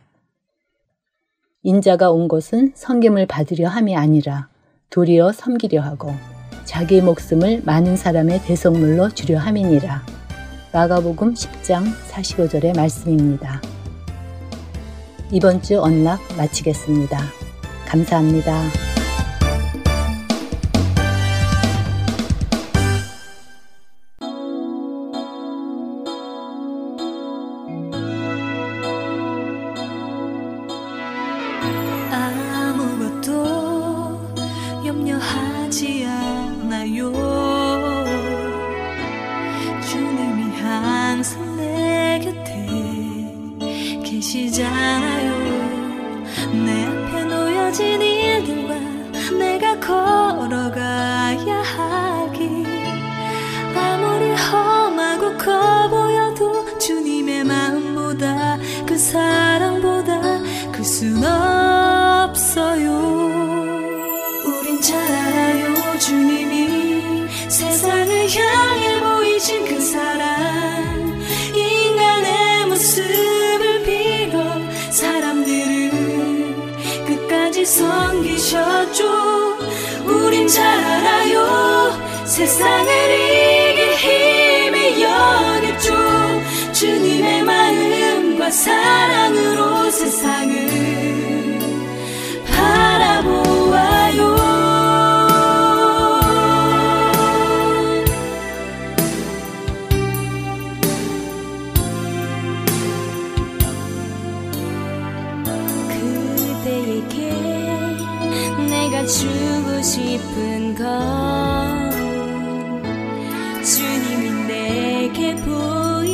인자가 1.63 2.11
온 2.11 2.27
것은 2.27 2.73
섬김을 2.75 3.27
받으려 3.27 3.69
함이 3.69 3.95
아니라 3.95 4.49
도리어 4.89 5.31
섬기려 5.31 5.81
하고 5.81 6.11
자기 6.65 7.01
목숨을 7.01 7.61
많은 7.65 7.95
사람의 7.95 8.41
대속물로 8.43 9.09
주려 9.09 9.39
함이니라. 9.39 10.03
마가복음 10.73 11.33
10장 11.33 11.85
45절의 12.09 12.75
말씀입니다. 12.75 13.61
이번 15.31 15.61
주 15.61 15.79
언락 15.81 16.19
마치겠습니다. 16.37 17.17
감사합니다. 17.87 18.90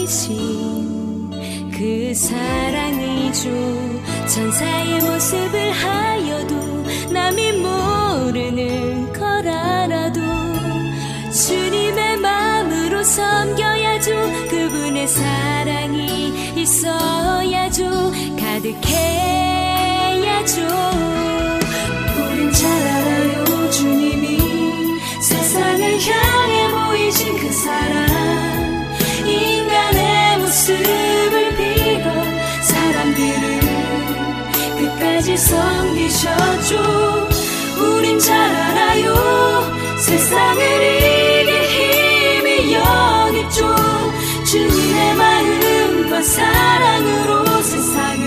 보이신 0.07 1.29
그 1.69 2.13
사랑이죠 2.15 3.49
천사의 4.25 5.01
모습을 5.01 5.71
하여도 5.71 6.55
남이 7.11 7.51
모르는 7.51 9.11
걸 9.11 9.45
알아도 9.47 10.21
주님의 11.31 12.17
마음으로 12.17 13.03
섬겨야죠. 13.03 14.11
그분의 14.49 15.07
사랑이 15.07 16.55
있어야죠. 16.55 18.11
가득해야죠. 18.39 18.87
우린 22.17 22.51
잘 22.53 22.71
알아요 22.71 23.69
주님이. 23.71 24.39
세상을 25.21 25.99
향해 26.01 26.71
보이신 26.71 27.37
그 27.37 27.51
사랑 27.51 28.26
섬기셨죠 35.37 37.27
우린 37.79 38.19
잘 38.19 38.35
알아요. 38.55 39.97
세상을 39.99 40.61
이길 40.63 41.63
힘이 41.63 42.73
여기죠 42.73 43.75
주님의 44.45 45.15
마음과 45.15 46.21
사랑으로 46.21 47.61
세상을 47.61 48.26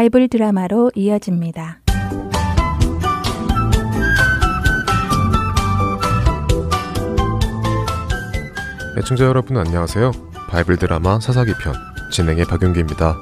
바이블 0.00 0.28
드라마로 0.28 0.90
이어집니다. 0.94 1.82
애청자 8.96 9.26
여러분 9.26 9.58
안녕하세요. 9.58 10.12
바이블 10.48 10.78
드라마 10.78 11.20
사사기 11.20 11.52
편 11.60 11.74
진행의 12.10 12.46
박윤규입니다. 12.46 13.14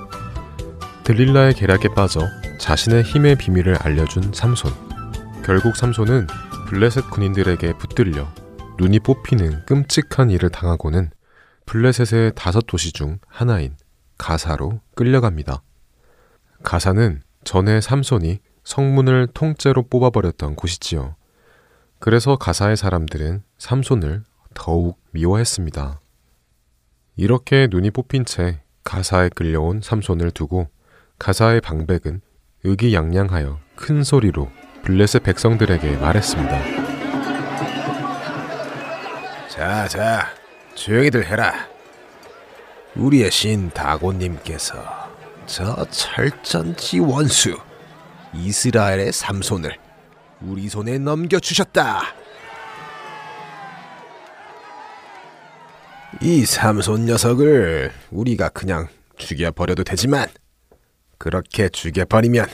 들릴라의 1.03 1.55
계략에 1.55 1.89
빠져 1.97 2.21
자신의 2.61 3.03
힘의 3.03 3.39
비밀을 3.39 3.75
알려준 3.83 4.31
삼손. 4.33 4.71
결국 5.45 5.75
삼손은 5.75 6.29
블레셋 6.69 7.11
군인들에게 7.11 7.73
붙들려 7.79 8.25
눈이 8.79 9.01
뽑히는 9.01 9.67
끔찍한 9.67 10.31
일을 10.31 10.51
당하고는 10.51 11.11
블레셋의 11.67 12.35
다섯 12.37 12.69
도시 12.69 12.93
중 12.93 13.19
하나인 13.27 13.75
가사로 14.17 14.81
끌려갑니다. 14.95 15.63
가사는 16.63 17.23
전에 17.45 17.81
삼손이 17.81 18.41
성문을 18.65 19.29
통째로 19.33 19.85
뽑아버렸던 19.89 20.57
곳이지요. 20.57 21.17
그래서 21.99 22.37
가사의 22.37 22.77
사람들은 22.77 23.43
삼손을 23.59 24.25
더욱 24.55 24.99
미워했습니다. 25.13 26.01
이렇게 27.17 27.67
눈이 27.71 27.91
뽑힌 27.91 28.25
채 28.25 28.61
가사에 28.85 29.31
끌려온 29.31 29.81
삼손을 29.83 30.31
두고 30.31 30.69
가사의 31.19 31.61
방백은 31.61 32.21
의기양양하여 32.65 33.59
큰 33.75 34.05
소리로 34.05 34.51
블레셋 34.83 35.23
백성들에게 35.23 35.97
말했습니다. 35.97 36.63
자, 39.49 39.89
자, 39.89 40.29
조용히들 40.75 41.27
해라. 41.27 41.67
우리의 42.95 43.31
신 43.31 43.71
다곤님께서 43.71 45.08
저 45.49 45.83
철전지 45.91 46.99
원수 46.99 47.59
이스라엘의 48.35 49.13
삼손을 49.13 49.79
우리 50.43 50.69
손에 50.69 50.99
넘겨주셨다. 50.99 52.03
이 56.21 56.45
삼손 56.45 57.07
녀석을 57.07 57.91
우리가 58.11 58.51
그냥 58.51 58.89
죽여버려도 59.17 59.85
되지만 59.85 60.29
그렇게 61.17 61.71
죽여버리면 61.71 62.47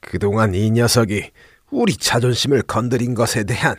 그동안 0.00 0.54
이 0.54 0.70
녀석이 0.70 1.30
우리 1.70 1.96
자존심을 1.96 2.62
건드린 2.62 3.14
것에 3.14 3.44
대한 3.44 3.76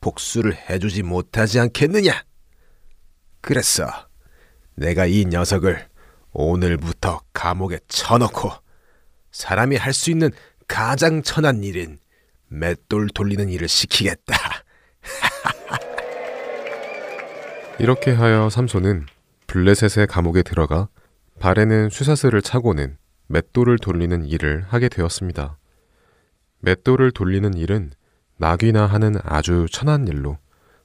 복수를 0.00 0.56
해주지 0.68 1.04
못하지 1.04 1.60
않겠느냐? 1.60 2.24
그랬어. 3.40 3.86
내가 4.74 5.06
이 5.06 5.24
녀석을 5.26 5.93
오늘부터 6.34 7.20
감옥에 7.32 7.78
쳐넣고 7.88 8.50
사람이 9.30 9.76
할 9.76 9.92
수 9.92 10.10
있는 10.10 10.30
가장 10.68 11.22
천한 11.22 11.62
일인 11.62 11.98
맷돌 12.48 13.08
돌리는 13.08 13.48
일을 13.48 13.68
시키겠다. 13.68 14.36
이렇게 17.78 18.12
하여 18.12 18.48
삼손은 18.50 19.06
블레셋의 19.46 20.06
감옥에 20.06 20.42
들어가 20.42 20.88
발에는 21.40 21.90
쇠사슬을 21.90 22.42
차고는 22.42 22.96
맷돌을 23.26 23.78
돌리는 23.78 24.26
일을 24.26 24.64
하게 24.68 24.88
되었습니다. 24.88 25.58
맷돌을 26.60 27.10
돌리는 27.10 27.54
일은 27.54 27.92
낙이나 28.38 28.86
하는 28.86 29.16
아주 29.22 29.66
천한 29.70 30.06
일로 30.08 30.38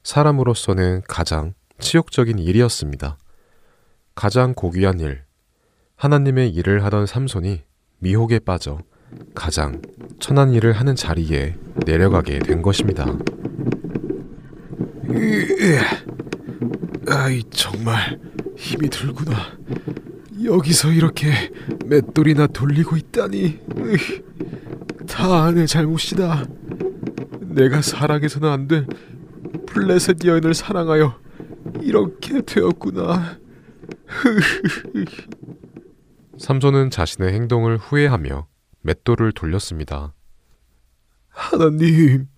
사람으로서는 0.03 1.03
가장 1.07 1.53
치욕적인 1.79 2.39
일이었습니다. 2.39 3.17
가장 4.15 4.53
고귀한 4.53 4.99
일, 4.99 5.23
하나님의 5.99 6.51
일을 6.51 6.85
하던 6.85 7.05
삼손이 7.05 7.61
미혹에 7.97 8.39
빠져 8.39 8.79
가장 9.35 9.81
천한 10.17 10.53
일을 10.53 10.71
하는 10.71 10.95
자리에 10.95 11.57
내려가게 11.85 12.39
된 12.39 12.61
것입니다. 12.61 13.05
아이 17.09 17.43
정말 17.49 18.17
힘이 18.55 18.89
들구나. 18.89 19.35
여기서 20.41 20.93
이렇게 20.93 21.33
맷돌이나 21.85 22.47
돌리고 22.47 22.95
있다니. 22.95 23.59
다내 25.05 25.65
잘못이다. 25.65 26.45
내가 27.41 27.81
사랑해서는 27.81 28.47
안될 28.47 28.87
플레셋 29.65 30.23
여인을 30.23 30.53
사랑하여 30.53 31.19
이렇게 31.81 32.41
되었구나. 32.41 33.37
삼손은 36.39 36.89
자신의 36.89 37.33
행동을 37.33 37.77
후회하며 37.77 38.47
맷돌을 38.81 39.33
돌렸습니다. 39.33 40.13
하나님, 41.27 42.29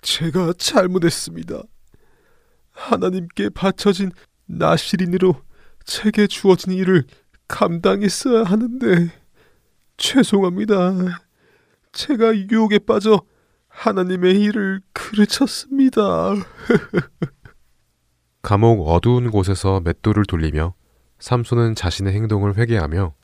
제가 0.00 0.54
잘못했습니다. 0.56 1.62
하나님께 2.70 3.50
바쳐진 3.50 4.12
나시린으로 4.46 5.42
제게 5.84 6.26
주어진 6.26 6.72
일을 6.72 7.04
감당했어야 7.46 8.44
하는데 8.44 9.12
죄송합니다. 9.98 11.20
제가 11.92 12.34
유혹에 12.34 12.78
빠져 12.78 13.20
하나님의 13.68 14.40
일을 14.40 14.80
그르쳤습니다. 14.94 16.00
감옥 18.40 18.88
어두운 18.88 19.30
곳에서 19.30 19.80
맷돌을 19.80 20.24
돌리며 20.24 20.74
삼손은 21.18 21.74
자신의 21.74 22.14
행동을 22.14 22.56
회개하며 22.56 23.14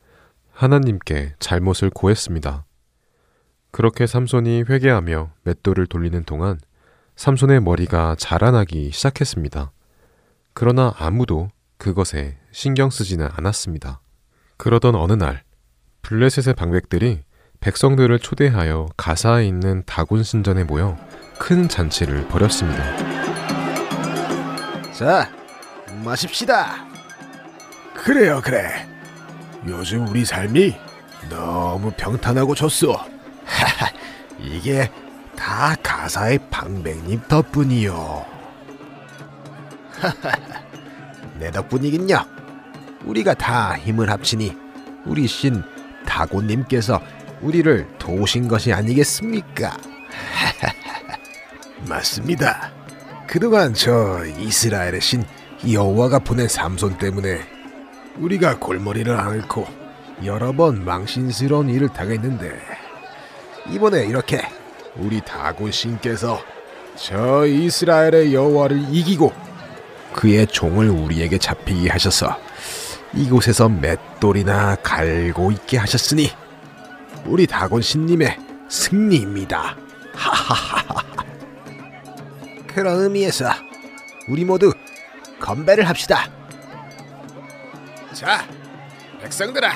하나님께 0.61 1.36
잘못을 1.38 1.88
고했습니다. 1.88 2.66
그렇게 3.70 4.06
삼손이 4.06 4.64
회개하며 4.68 5.30
맷돌을 5.44 5.86
돌리는 5.86 6.22
동안 6.24 6.61
삼손의 7.16 7.62
머리가 7.62 8.14
자라나기 8.18 8.90
시작했습니다. 8.92 9.72
그러나 10.52 10.92
아무도 10.98 11.48
그것에 11.78 12.36
신경 12.52 12.90
쓰지는 12.90 13.26
않았습니다. 13.32 14.02
그러던 14.58 14.96
어느 14.96 15.14
날 15.14 15.44
블레셋의 16.02 16.54
방백들이 16.56 17.22
백성들을 17.61 18.18
초대하여 18.18 18.86
가사에 18.98 19.46
있는 19.46 19.82
다곤 19.86 20.22
신전에 20.22 20.64
모여 20.64 20.98
큰 21.38 21.70
잔치를 21.70 22.28
벌였습니다. 22.28 22.84
자, 24.92 25.32
마십시다. 26.04 26.86
그래요, 27.94 28.42
그래. 28.44 28.99
요즘 29.66 30.06
우리 30.08 30.24
삶이 30.24 30.76
너무 31.28 31.92
평탄하고 31.96 32.54
좋소. 32.54 32.96
이게 34.38 34.90
다 35.36 35.74
가사의 35.82 36.38
방백님 36.50 37.22
덕분이요. 37.28 38.26
내 41.38 41.50
덕분이긴요. 41.50 42.24
우리가 43.04 43.34
다 43.34 43.76
힘을 43.76 44.11
합치니 44.11 44.56
우리 45.04 45.26
신 45.26 45.62
다곤님께서 46.06 47.00
우리를 47.40 47.86
도우신 47.98 48.48
것이 48.48 48.72
아니겠습니까? 48.72 49.76
맞습니다. 51.88 52.72
그동안 53.26 53.72
저 53.74 54.24
이스라엘의 54.38 55.00
신 55.00 55.24
여호와가 55.70 56.18
보낸 56.18 56.48
삼손 56.48 56.98
때문에 56.98 57.40
우리가 58.20 58.58
골머리를 58.58 59.12
앓고 59.18 59.66
여러 60.24 60.52
번 60.52 60.84
망신스러운 60.84 61.70
일을 61.70 61.88
당했는데 61.88 62.52
이번에 63.70 64.04
이렇게 64.04 64.42
우리 64.96 65.20
다곤 65.22 65.72
신께서 65.72 66.42
저 66.96 67.46
이스라엘의 67.46 68.34
여호와를 68.34 68.78
이기고 68.90 69.32
그의 70.12 70.46
종을 70.46 70.90
우리에게 70.90 71.38
잡히게 71.38 71.88
하셔서 71.88 72.38
이곳에서 73.14 73.68
맷돌이나 73.68 74.76
갈고 74.82 75.50
있게 75.52 75.78
하셨으니 75.78 76.30
우리 77.24 77.46
다곤 77.46 77.80
신님의 77.80 78.36
승리입니다. 78.68 79.76
하하하하. 80.14 81.02
그런 82.66 83.00
의미에서 83.00 83.50
우리 84.28 84.44
모두 84.44 84.72
건배를 85.40 85.88
합시다. 85.88 86.39
자, 88.12 88.46
백성들아, 89.20 89.72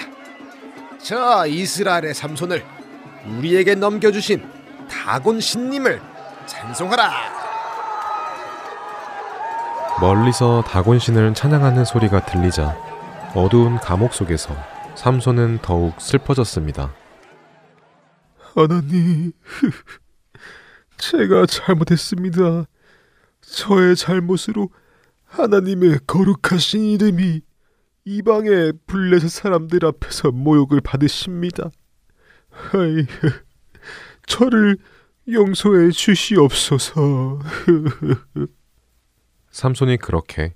저 0.99 1.47
이스라엘의 1.47 2.15
삼손을 2.15 2.65
우리에게 3.39 3.75
넘겨주신 3.75 4.45
다곤 4.91 5.41
신님을 5.41 6.03
찬송하라. 6.47 7.13
멀리서 10.01 10.63
다곤 10.67 10.99
신을 10.99 11.35
찬양하는 11.35 11.85
소리가 11.85 12.27
들리자 12.27 12.77
어두운 13.35 13.77
감옥 13.77 14.13
속에서 14.13 14.55
삼손은 14.97 15.61
더욱 15.63 16.01
슬퍼졌습니다. 16.01 16.93
하나님, 18.55 19.33
제가 20.99 21.47
잘못했습니다. 21.47 22.65
저의 23.41 23.95
잘못으로 23.95 24.71
하나님의 25.27 26.01
거룩하신 26.07 26.85
이름이 26.85 27.43
이방의 28.07 28.75
블레셋 28.87 29.31
사람들 29.31 29.85
앞에서 29.87 30.31
모욕을 30.31 30.81
받으십니다. 30.81 31.71
아이, 32.73 33.07
저를 34.27 34.77
용서해 35.27 35.91
주시옵소서. 35.91 37.41
삼손이 39.51 39.97
그렇게 39.97 40.55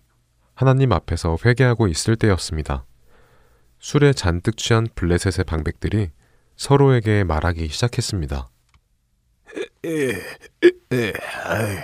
하나님 0.55 0.93
앞에서 0.93 1.39
회개하고 1.43 1.89
있을 1.89 2.17
때였습니다. 2.17 2.85
술에 3.79 4.13
잔뜩 4.13 4.57
취한 4.57 4.87
블레셋의 4.95 5.45
방백들이 5.47 6.11
서로에게 6.57 7.25
말하기 7.25 7.69
시작했습니다. 7.69 8.49
에, 9.87 10.11
에, 10.93 11.13
아이, 11.45 11.79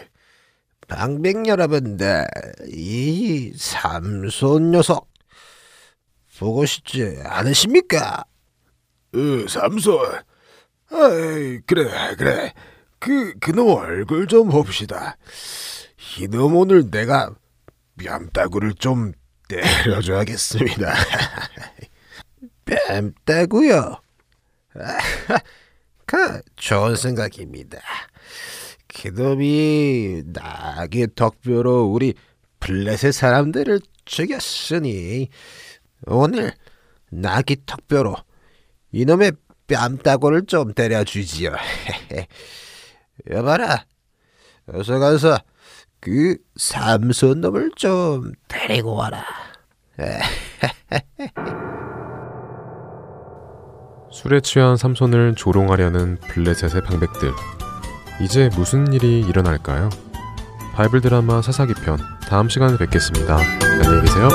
방백 0.89 1.47
여러분들, 1.47 2.27
이 2.69 3.53
삼손 3.57 4.73
녀석 4.73 5.14
보고 6.45 6.67
싶지 6.67 7.21
않으십니까? 7.25 8.23
어, 9.15 9.49
삼손. 9.49 9.97
아이, 10.91 11.59
그래, 11.67 12.15
그래. 12.17 12.53
그, 12.99 13.33
그놈 13.39 13.69
얼굴 13.69 14.27
좀 14.27 14.51
봅시다. 14.51 15.17
이놈 16.21 16.55
오늘 16.55 16.91
내가 16.91 17.35
뺨따구를 17.97 18.75
좀 18.75 19.13
때려줘야겠습니다. 19.49 20.95
뺨따구요? 22.67 24.03
그, 26.05 26.43
좋은 26.57 26.97
생각입니다. 26.97 27.79
그놈이 28.89 30.25
나의 30.27 31.09
덕뼈로 31.17 31.85
우리 31.85 32.13
블레셋 32.61 33.15
사람들을 33.15 33.81
죽였으니 34.05 35.31
오늘 36.07 36.53
나기 37.11 37.57
턱뼈로 37.65 38.17
이놈의 38.93 39.33
뺨따구를 39.67 40.47
좀 40.47 40.73
때려주지요. 40.75 41.53
여봐라, 43.31 43.85
어서 44.73 44.99
가서 44.99 45.39
그 46.01 46.37
삼손 46.57 47.41
놈을 47.41 47.71
좀 47.77 48.33
데리고 48.49 48.95
와라. 48.95 49.25
술에 54.11 54.41
취한 54.41 54.77
삼손을 54.77 55.35
조롱하려는 55.35 56.19
블레셋의 56.29 56.83
방백들. 56.85 57.33
이제 58.21 58.49
무슨 58.55 58.93
일이 58.93 59.21
일어날까요? 59.21 59.91
바이블 60.75 61.01
드라마 61.01 61.43
사사기 61.43 61.75
편 61.75 61.99
다음 62.29 62.49
시간에 62.49 62.77
뵙겠습니다. 62.77 63.39
안녕히 63.63 64.03
계세요. 64.03 64.29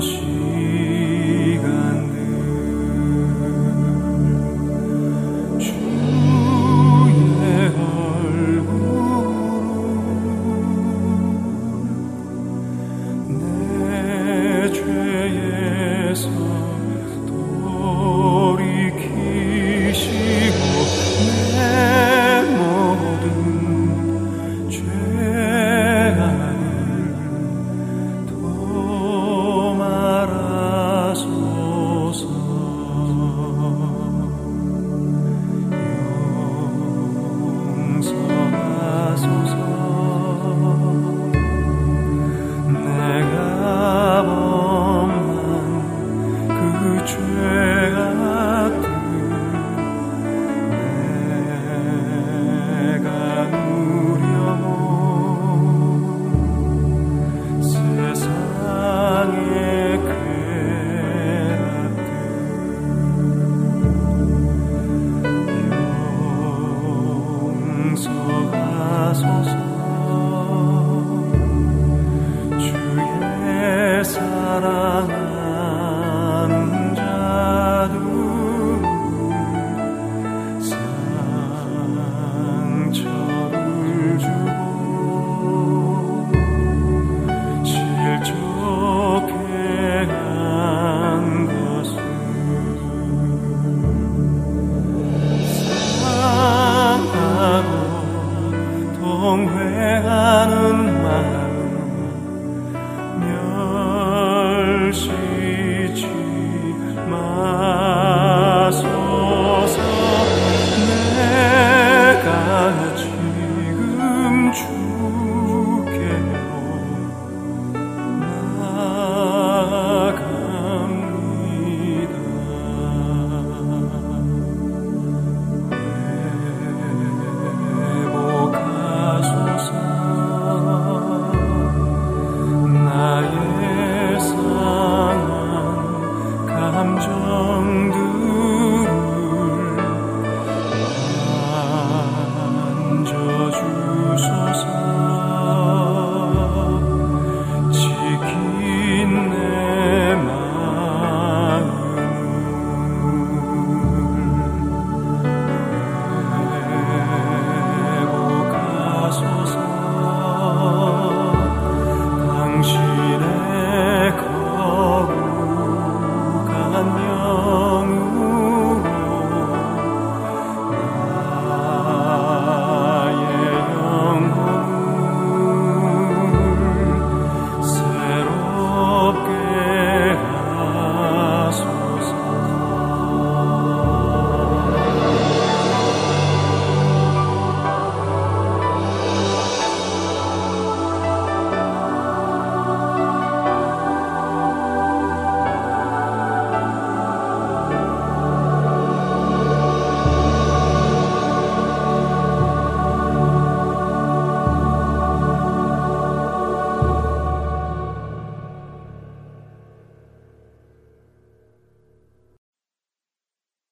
살 0.00 0.37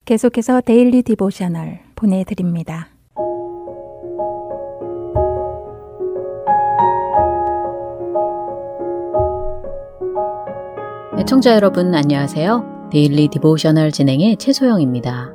계속해서 0.07 0.61
Daily 0.61 1.03
Devotional 1.03 1.81
보내드립니다. 1.97 2.91
애청자 11.19 11.57
여러분 11.57 11.93
안녕하세요. 11.93 12.89
Daily 12.93 13.27
Devotional 13.27 13.91
진행의 13.91 14.37
최소영입니다. 14.37 15.35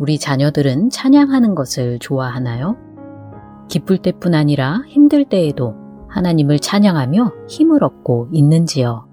우리 0.00 0.18
자녀들은 0.18 0.90
찬양하는 0.90 1.54
것을 1.54 2.00
좋아하나요? 2.00 2.76
기쁠 3.68 3.98
때뿐 3.98 4.34
아니라 4.34 4.82
힘들 4.88 5.24
때에도 5.24 5.76
하나님을 6.08 6.58
찬양하며 6.58 7.32
힘을 7.48 7.84
얻고 7.84 8.30
있는지요? 8.32 9.05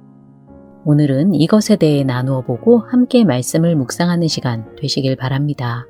오늘은 0.85 1.33
이것에 1.33 1.77
대해 1.77 2.03
나누어 2.03 2.41
보고 2.41 2.79
함께 2.79 3.23
말씀을 3.23 3.73
묵상하는 3.77 4.27
시간 4.27 4.75
되시길 4.75 5.15
바랍니다. 5.15 5.85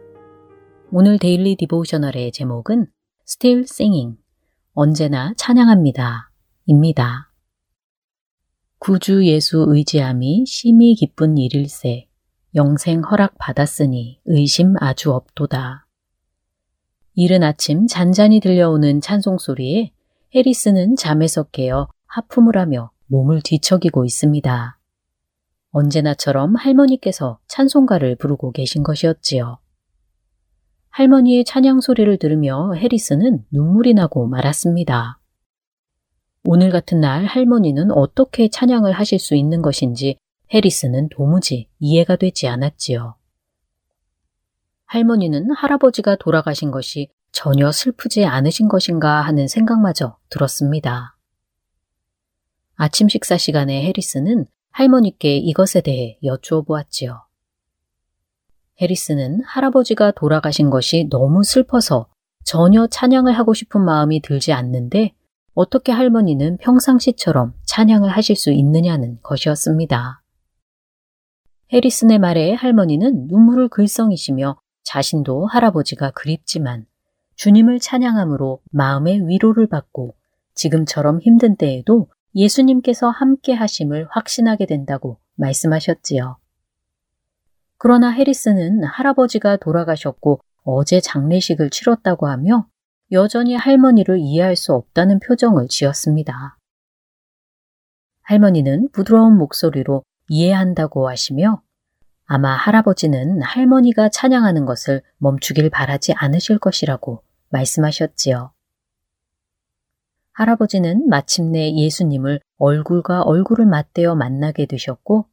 오늘 0.92 1.18
데일리 1.18 1.56
디보셔널의 1.56 2.32
제목은 2.32 2.86
Still 3.28 3.64
Singing, 3.64 4.20
언제나 4.74 5.34
찬양합니다. 5.36 6.30
입니다. 6.68 7.32
구주 8.78 9.26
예수 9.26 9.66
의지함이 9.68 10.46
심히 10.46 10.94
기쁜 10.94 11.40
일일세, 11.40 12.06
영생 12.54 13.02
허락 13.02 13.40
받았으니 13.40 14.20
의심 14.26 14.76
아주 14.80 15.12
없도다. 15.12 15.88
이른 17.16 17.42
아침 17.42 17.88
잔잔히 17.88 18.40
들려오는 18.40 19.02
찬송 19.02 19.40
소리에 19.40 19.92
해리스는 20.36 20.98
잠에서 20.98 21.46
깨어 21.46 21.88
하품을 22.06 22.58
하며 22.58 22.92
몸을 23.08 23.42
뒤척이고 23.44 24.06
있습니다. 24.06 24.78
언제나처럼 25.74 26.56
할머니께서 26.56 27.40
찬송가를 27.48 28.16
부르고 28.16 28.52
계신 28.52 28.84
것이었지요. 28.84 29.58
할머니의 30.90 31.44
찬양 31.44 31.82
소리를 31.82 32.16
들으며 32.18 32.74
해리스는 32.74 33.44
눈물이 33.52 33.96
나고 33.96 34.28
말았습니다. 34.28 35.20
오늘 36.44 36.70
같은 36.70 37.00
날 37.00 37.26
할머니는 37.26 37.92
어떻게 37.92 38.50
찬양을 38.50 38.92
하실 38.92 39.18
수 39.18 39.36
있는 39.36 39.64
것인지 39.64 40.18
해리스는 40.54 41.10
도무지 41.10 41.68
이해가 41.80 42.18
되지 42.18 42.48
않았지요. 42.48 43.16
할머니는 44.86 45.50
할아버지가 45.56 46.18
돌아가신 46.18 46.70
것이 46.70 47.10
전혀 47.32 47.72
슬프지 47.72 48.26
않으신 48.26 48.68
것인가 48.68 49.22
하는 49.22 49.48
생각마저 49.48 50.18
들었습니다. 50.30 51.18
아침 52.76 53.10
식사 53.10 53.38
시간에 53.38 53.84
해리스는 53.88 54.46
할머니께 54.74 55.38
이것에 55.38 55.82
대해 55.82 56.18
여쭈어 56.24 56.64
보았지요. 56.64 57.22
해리스는 58.82 59.42
할아버지가 59.46 60.12
돌아가신 60.12 60.72
것이 60.72 61.08
너무 61.12 61.44
슬퍼서 61.44 62.08
전혀 62.44 62.88
찬양을 62.88 63.34
하고 63.34 63.54
싶은 63.54 63.82
마음이 63.82 64.22
들지 64.22 64.52
않는데 64.52 65.14
어떻게 65.54 65.92
할머니는 65.92 66.58
평상시처럼 66.58 67.54
찬양을 67.66 68.10
하실 68.10 68.36
수 68.36 68.52
있느냐는 68.52 69.20
것이었습니다. 69.22 70.24
해리슨의 71.72 72.18
말에 72.18 72.54
할머니는 72.54 73.28
눈물을 73.28 73.70
글썽이시며 73.70 74.60
자신도 74.84 75.46
할아버지가 75.46 76.12
그립지만 76.12 76.88
주님을 77.36 77.80
찬양함으로 77.80 78.62
마음의 78.72 79.28
위로를 79.28 79.68
받고 79.68 80.16
지금처럼 80.56 81.20
힘든 81.22 81.56
때에도 81.58 82.08
예수님께서 82.36 83.10
함께 83.10 83.54
하심을 83.54 84.08
확신하게 84.10 84.66
된다고 84.66 85.20
말씀하셨지요. 85.36 86.38
그러나 87.78 88.10
해리스는 88.10 88.84
할아버지가 88.84 89.58
돌아가셨고 89.58 90.40
어제 90.64 91.02
장례식을 91.02 91.70
치렀다고 91.70 92.28
하며 92.28 92.68
여전히 93.12 93.56
할머니를 93.56 94.20
이해할 94.20 94.56
수 94.56 94.74
없다는 94.74 95.20
표정을 95.20 95.68
지었습니다. 95.68 96.58
할머니는 98.22 98.90
부드러운 98.92 99.38
목소리로 99.38 100.04
이해한다고 100.30 101.10
하시며 101.10 101.62
아마 102.26 102.56
할아버지는 102.56 103.42
할머니가 103.42 104.10
찬양하는 104.10 104.66
것을 104.66 105.02
멈추길 105.18 105.70
바라지 105.70 106.14
않으실 106.14 106.58
것이라고 106.58 107.22
말씀하셨지요. 107.50 108.53
할아버지는 110.34 111.08
마침내 111.10 111.74
예수님을 111.76 112.40
얼굴과 112.58 113.22
얼굴을 113.22 113.68
맞대어 113.68 114.16
만나게 114.16 114.66
되셨고 114.66 115.28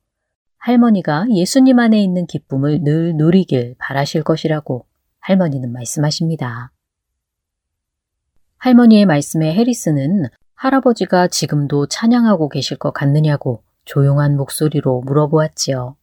할머니가 0.59 1.26
예수님 1.30 1.78
안에 1.78 2.03
있는 2.03 2.26
기쁨을 2.26 2.82
늘 2.82 3.16
누리길 3.16 3.76
바라실 3.78 4.22
것이라고 4.22 4.84
할머니는 5.20 5.72
말씀하십니다. 5.72 6.70
할머니의 8.59 9.07
말씀에 9.07 9.55
해리스는 9.55 10.26
할아버지가 10.55 11.28
지금도 11.28 11.86
찬양하고 11.86 12.51
계실 12.51 12.76
것 12.76 12.92
같느냐고 12.92 13.62
조용한 13.86 14.36
목소리로 14.36 15.01
물어보았지요. 15.07 15.96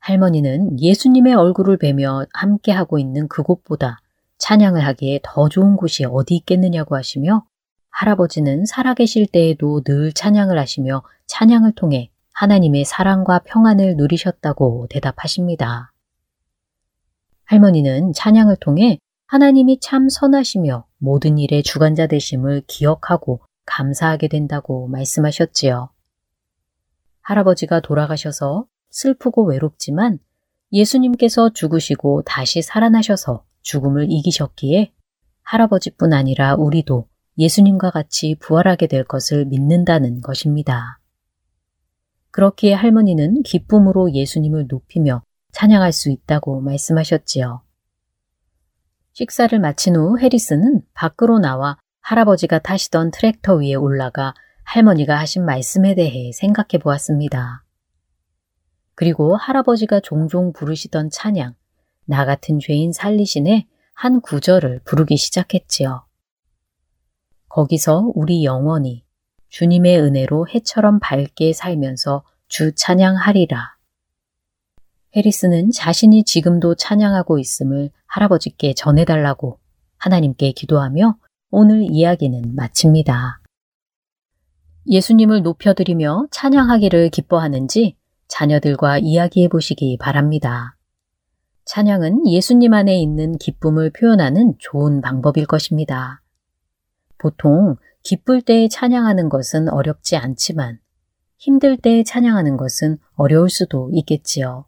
할머니는 0.00 0.80
예수님의 0.80 1.34
얼굴을 1.34 1.76
뵈며 1.76 2.26
함께하고 2.34 2.98
있는 2.98 3.28
그곳보다 3.28 4.00
찬양을 4.38 4.84
하기에 4.84 5.20
더 5.22 5.48
좋은 5.48 5.76
곳이 5.76 6.04
어디 6.04 6.34
있겠느냐고 6.34 6.96
하시며 6.96 7.44
할아버지는 7.96 8.66
살아계실 8.66 9.26
때에도 9.26 9.80
늘 9.80 10.12
찬양을 10.12 10.58
하시며 10.58 11.02
찬양을 11.28 11.72
통해 11.76 12.10
하나님의 12.34 12.84
사랑과 12.84 13.38
평안을 13.38 13.96
누리셨다고 13.96 14.88
대답하십니다. 14.90 15.94
할머니는 17.44 18.12
찬양을 18.12 18.56
통해 18.60 18.98
하나님이 19.28 19.80
참 19.80 20.10
선하시며 20.10 20.84
모든 20.98 21.38
일의 21.38 21.62
주관자 21.62 22.06
되심을 22.06 22.64
기억하고 22.66 23.40
감사하게 23.64 24.28
된다고 24.28 24.88
말씀하셨지요. 24.88 25.88
할아버지가 27.22 27.80
돌아가셔서 27.80 28.66
슬프고 28.90 29.46
외롭지만 29.46 30.18
예수님께서 30.70 31.54
죽으시고 31.54 32.24
다시 32.26 32.60
살아나셔서 32.60 33.46
죽음을 33.62 34.08
이기셨기에 34.10 34.92
할아버지뿐 35.44 36.12
아니라 36.12 36.56
우리도 36.56 37.08
예수님과 37.38 37.90
같이 37.90 38.36
부활하게 38.40 38.86
될 38.86 39.04
것을 39.04 39.44
믿는다는 39.46 40.20
것입니다. 40.20 40.98
그렇기에 42.30 42.74
할머니는 42.74 43.42
기쁨으로 43.42 44.12
예수님을 44.12 44.66
높이며 44.68 45.22
찬양할 45.52 45.92
수 45.92 46.10
있다고 46.10 46.60
말씀하셨지요. 46.60 47.62
식사를 49.12 49.58
마친 49.58 49.96
후 49.96 50.18
해리스는 50.18 50.82
밖으로 50.92 51.38
나와 51.38 51.78
할아버지가 52.02 52.58
타시던 52.58 53.10
트랙터 53.10 53.54
위에 53.54 53.74
올라가 53.74 54.34
할머니가 54.64 55.18
하신 55.18 55.44
말씀에 55.44 55.94
대해 55.94 56.32
생각해 56.32 56.78
보았습니다. 56.82 57.64
그리고 58.94 59.36
할아버지가 59.36 60.00
종종 60.00 60.52
부르시던 60.52 61.10
찬양, 61.10 61.54
나 62.06 62.24
같은 62.24 62.58
죄인 62.58 62.92
살리신의 62.92 63.66
한 63.94 64.20
구절을 64.20 64.80
부르기 64.84 65.16
시작했지요. 65.16 66.05
거기서 67.56 68.12
우리 68.14 68.44
영원히 68.44 69.02
주님의 69.48 69.98
은혜로 70.02 70.46
해처럼 70.48 71.00
밝게 71.00 71.54
살면서 71.54 72.22
주 72.48 72.74
찬양하리라. 72.74 73.76
해리스는 75.16 75.70
자신이 75.70 76.24
지금도 76.24 76.74
찬양하고 76.74 77.38
있음을 77.38 77.88
할아버지께 78.08 78.74
전해달라고 78.74 79.58
하나님께 79.96 80.52
기도하며 80.52 81.16
오늘 81.50 81.86
이야기는 81.90 82.54
마칩니다. 82.54 83.40
예수님을 84.88 85.40
높여드리며 85.40 86.26
찬양하기를 86.30 87.08
기뻐하는지 87.08 87.96
자녀들과 88.28 88.98
이야기해 88.98 89.48
보시기 89.48 89.96
바랍니다. 89.98 90.76
찬양은 91.64 92.28
예수님 92.28 92.74
안에 92.74 93.00
있는 93.00 93.38
기쁨을 93.38 93.92
표현하는 93.92 94.56
좋은 94.58 95.00
방법일 95.00 95.46
것입니다. 95.46 96.20
보통 97.18 97.76
기쁠 98.02 98.42
때 98.42 98.68
찬양하는 98.68 99.28
것은 99.28 99.68
어렵지 99.68 100.16
않지만 100.16 100.78
힘들 101.38 101.76
때 101.76 102.02
찬양하는 102.02 102.56
것은 102.56 102.98
어려울 103.14 103.50
수도 103.50 103.90
있겠지요. 103.92 104.66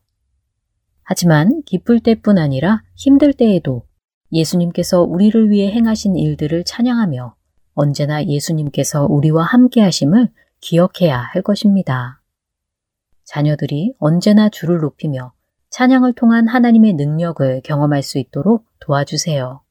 하지만 1.02 1.62
기쁠 1.64 2.00
때뿐 2.00 2.38
아니라 2.38 2.82
힘들 2.94 3.32
때에도 3.32 3.86
예수님께서 4.32 5.02
우리를 5.02 5.50
위해 5.50 5.72
행하신 5.72 6.16
일들을 6.16 6.64
찬양하며 6.64 7.34
언제나 7.74 8.24
예수님께서 8.24 9.06
우리와 9.06 9.44
함께 9.44 9.80
하심을 9.80 10.28
기억해야 10.60 11.16
할 11.16 11.42
것입니다. 11.42 12.20
자녀들이 13.24 13.94
언제나 13.98 14.48
주를 14.48 14.80
높이며 14.80 15.32
찬양을 15.70 16.14
통한 16.14 16.48
하나님의 16.48 16.94
능력을 16.94 17.62
경험할 17.62 18.02
수 18.02 18.18
있도록 18.18 18.66
도와주세요. 18.80 19.62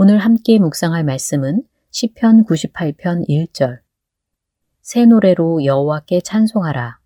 오늘 0.00 0.18
함께 0.18 0.60
묵상할 0.60 1.02
말씀은 1.02 1.64
시편 1.90 2.44
98편 2.44 3.28
1절 3.28 3.80
새 4.80 5.04
노래로 5.04 5.64
여호와께 5.64 6.20
찬송하라. 6.20 6.98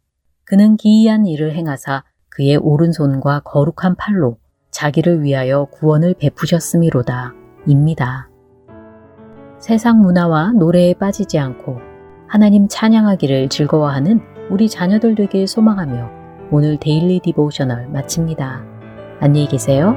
그는 0.45 0.77
기이한 0.77 1.25
일을 1.25 1.55
행하사 1.55 2.05
그의 2.29 2.59
오른손과 2.59 3.41
거룩한 3.47 3.97
팔로 3.97 4.37
자기를 4.73 5.23
위하여 5.23 5.69
구원을 5.73 6.13
베푸셨음이로다. 6.19 7.33
입니다. 7.67 8.29
세상 9.59 10.03
문화와 10.03 10.53
노래에 10.53 10.93
빠지지 10.93 11.39
않고 11.39 11.79
하나님 12.29 12.69
찬양하기를 12.69 13.49
즐거워하는 13.49 14.21
우리 14.51 14.69
자녀들 14.69 15.15
되길 15.15 15.47
소망하며 15.47 16.11
오늘 16.51 16.77
Daily 16.77 17.21
Devotional 17.21 17.89
마칩니다. 17.89 18.67
안녕히 19.19 19.49
계세요. 19.49 19.97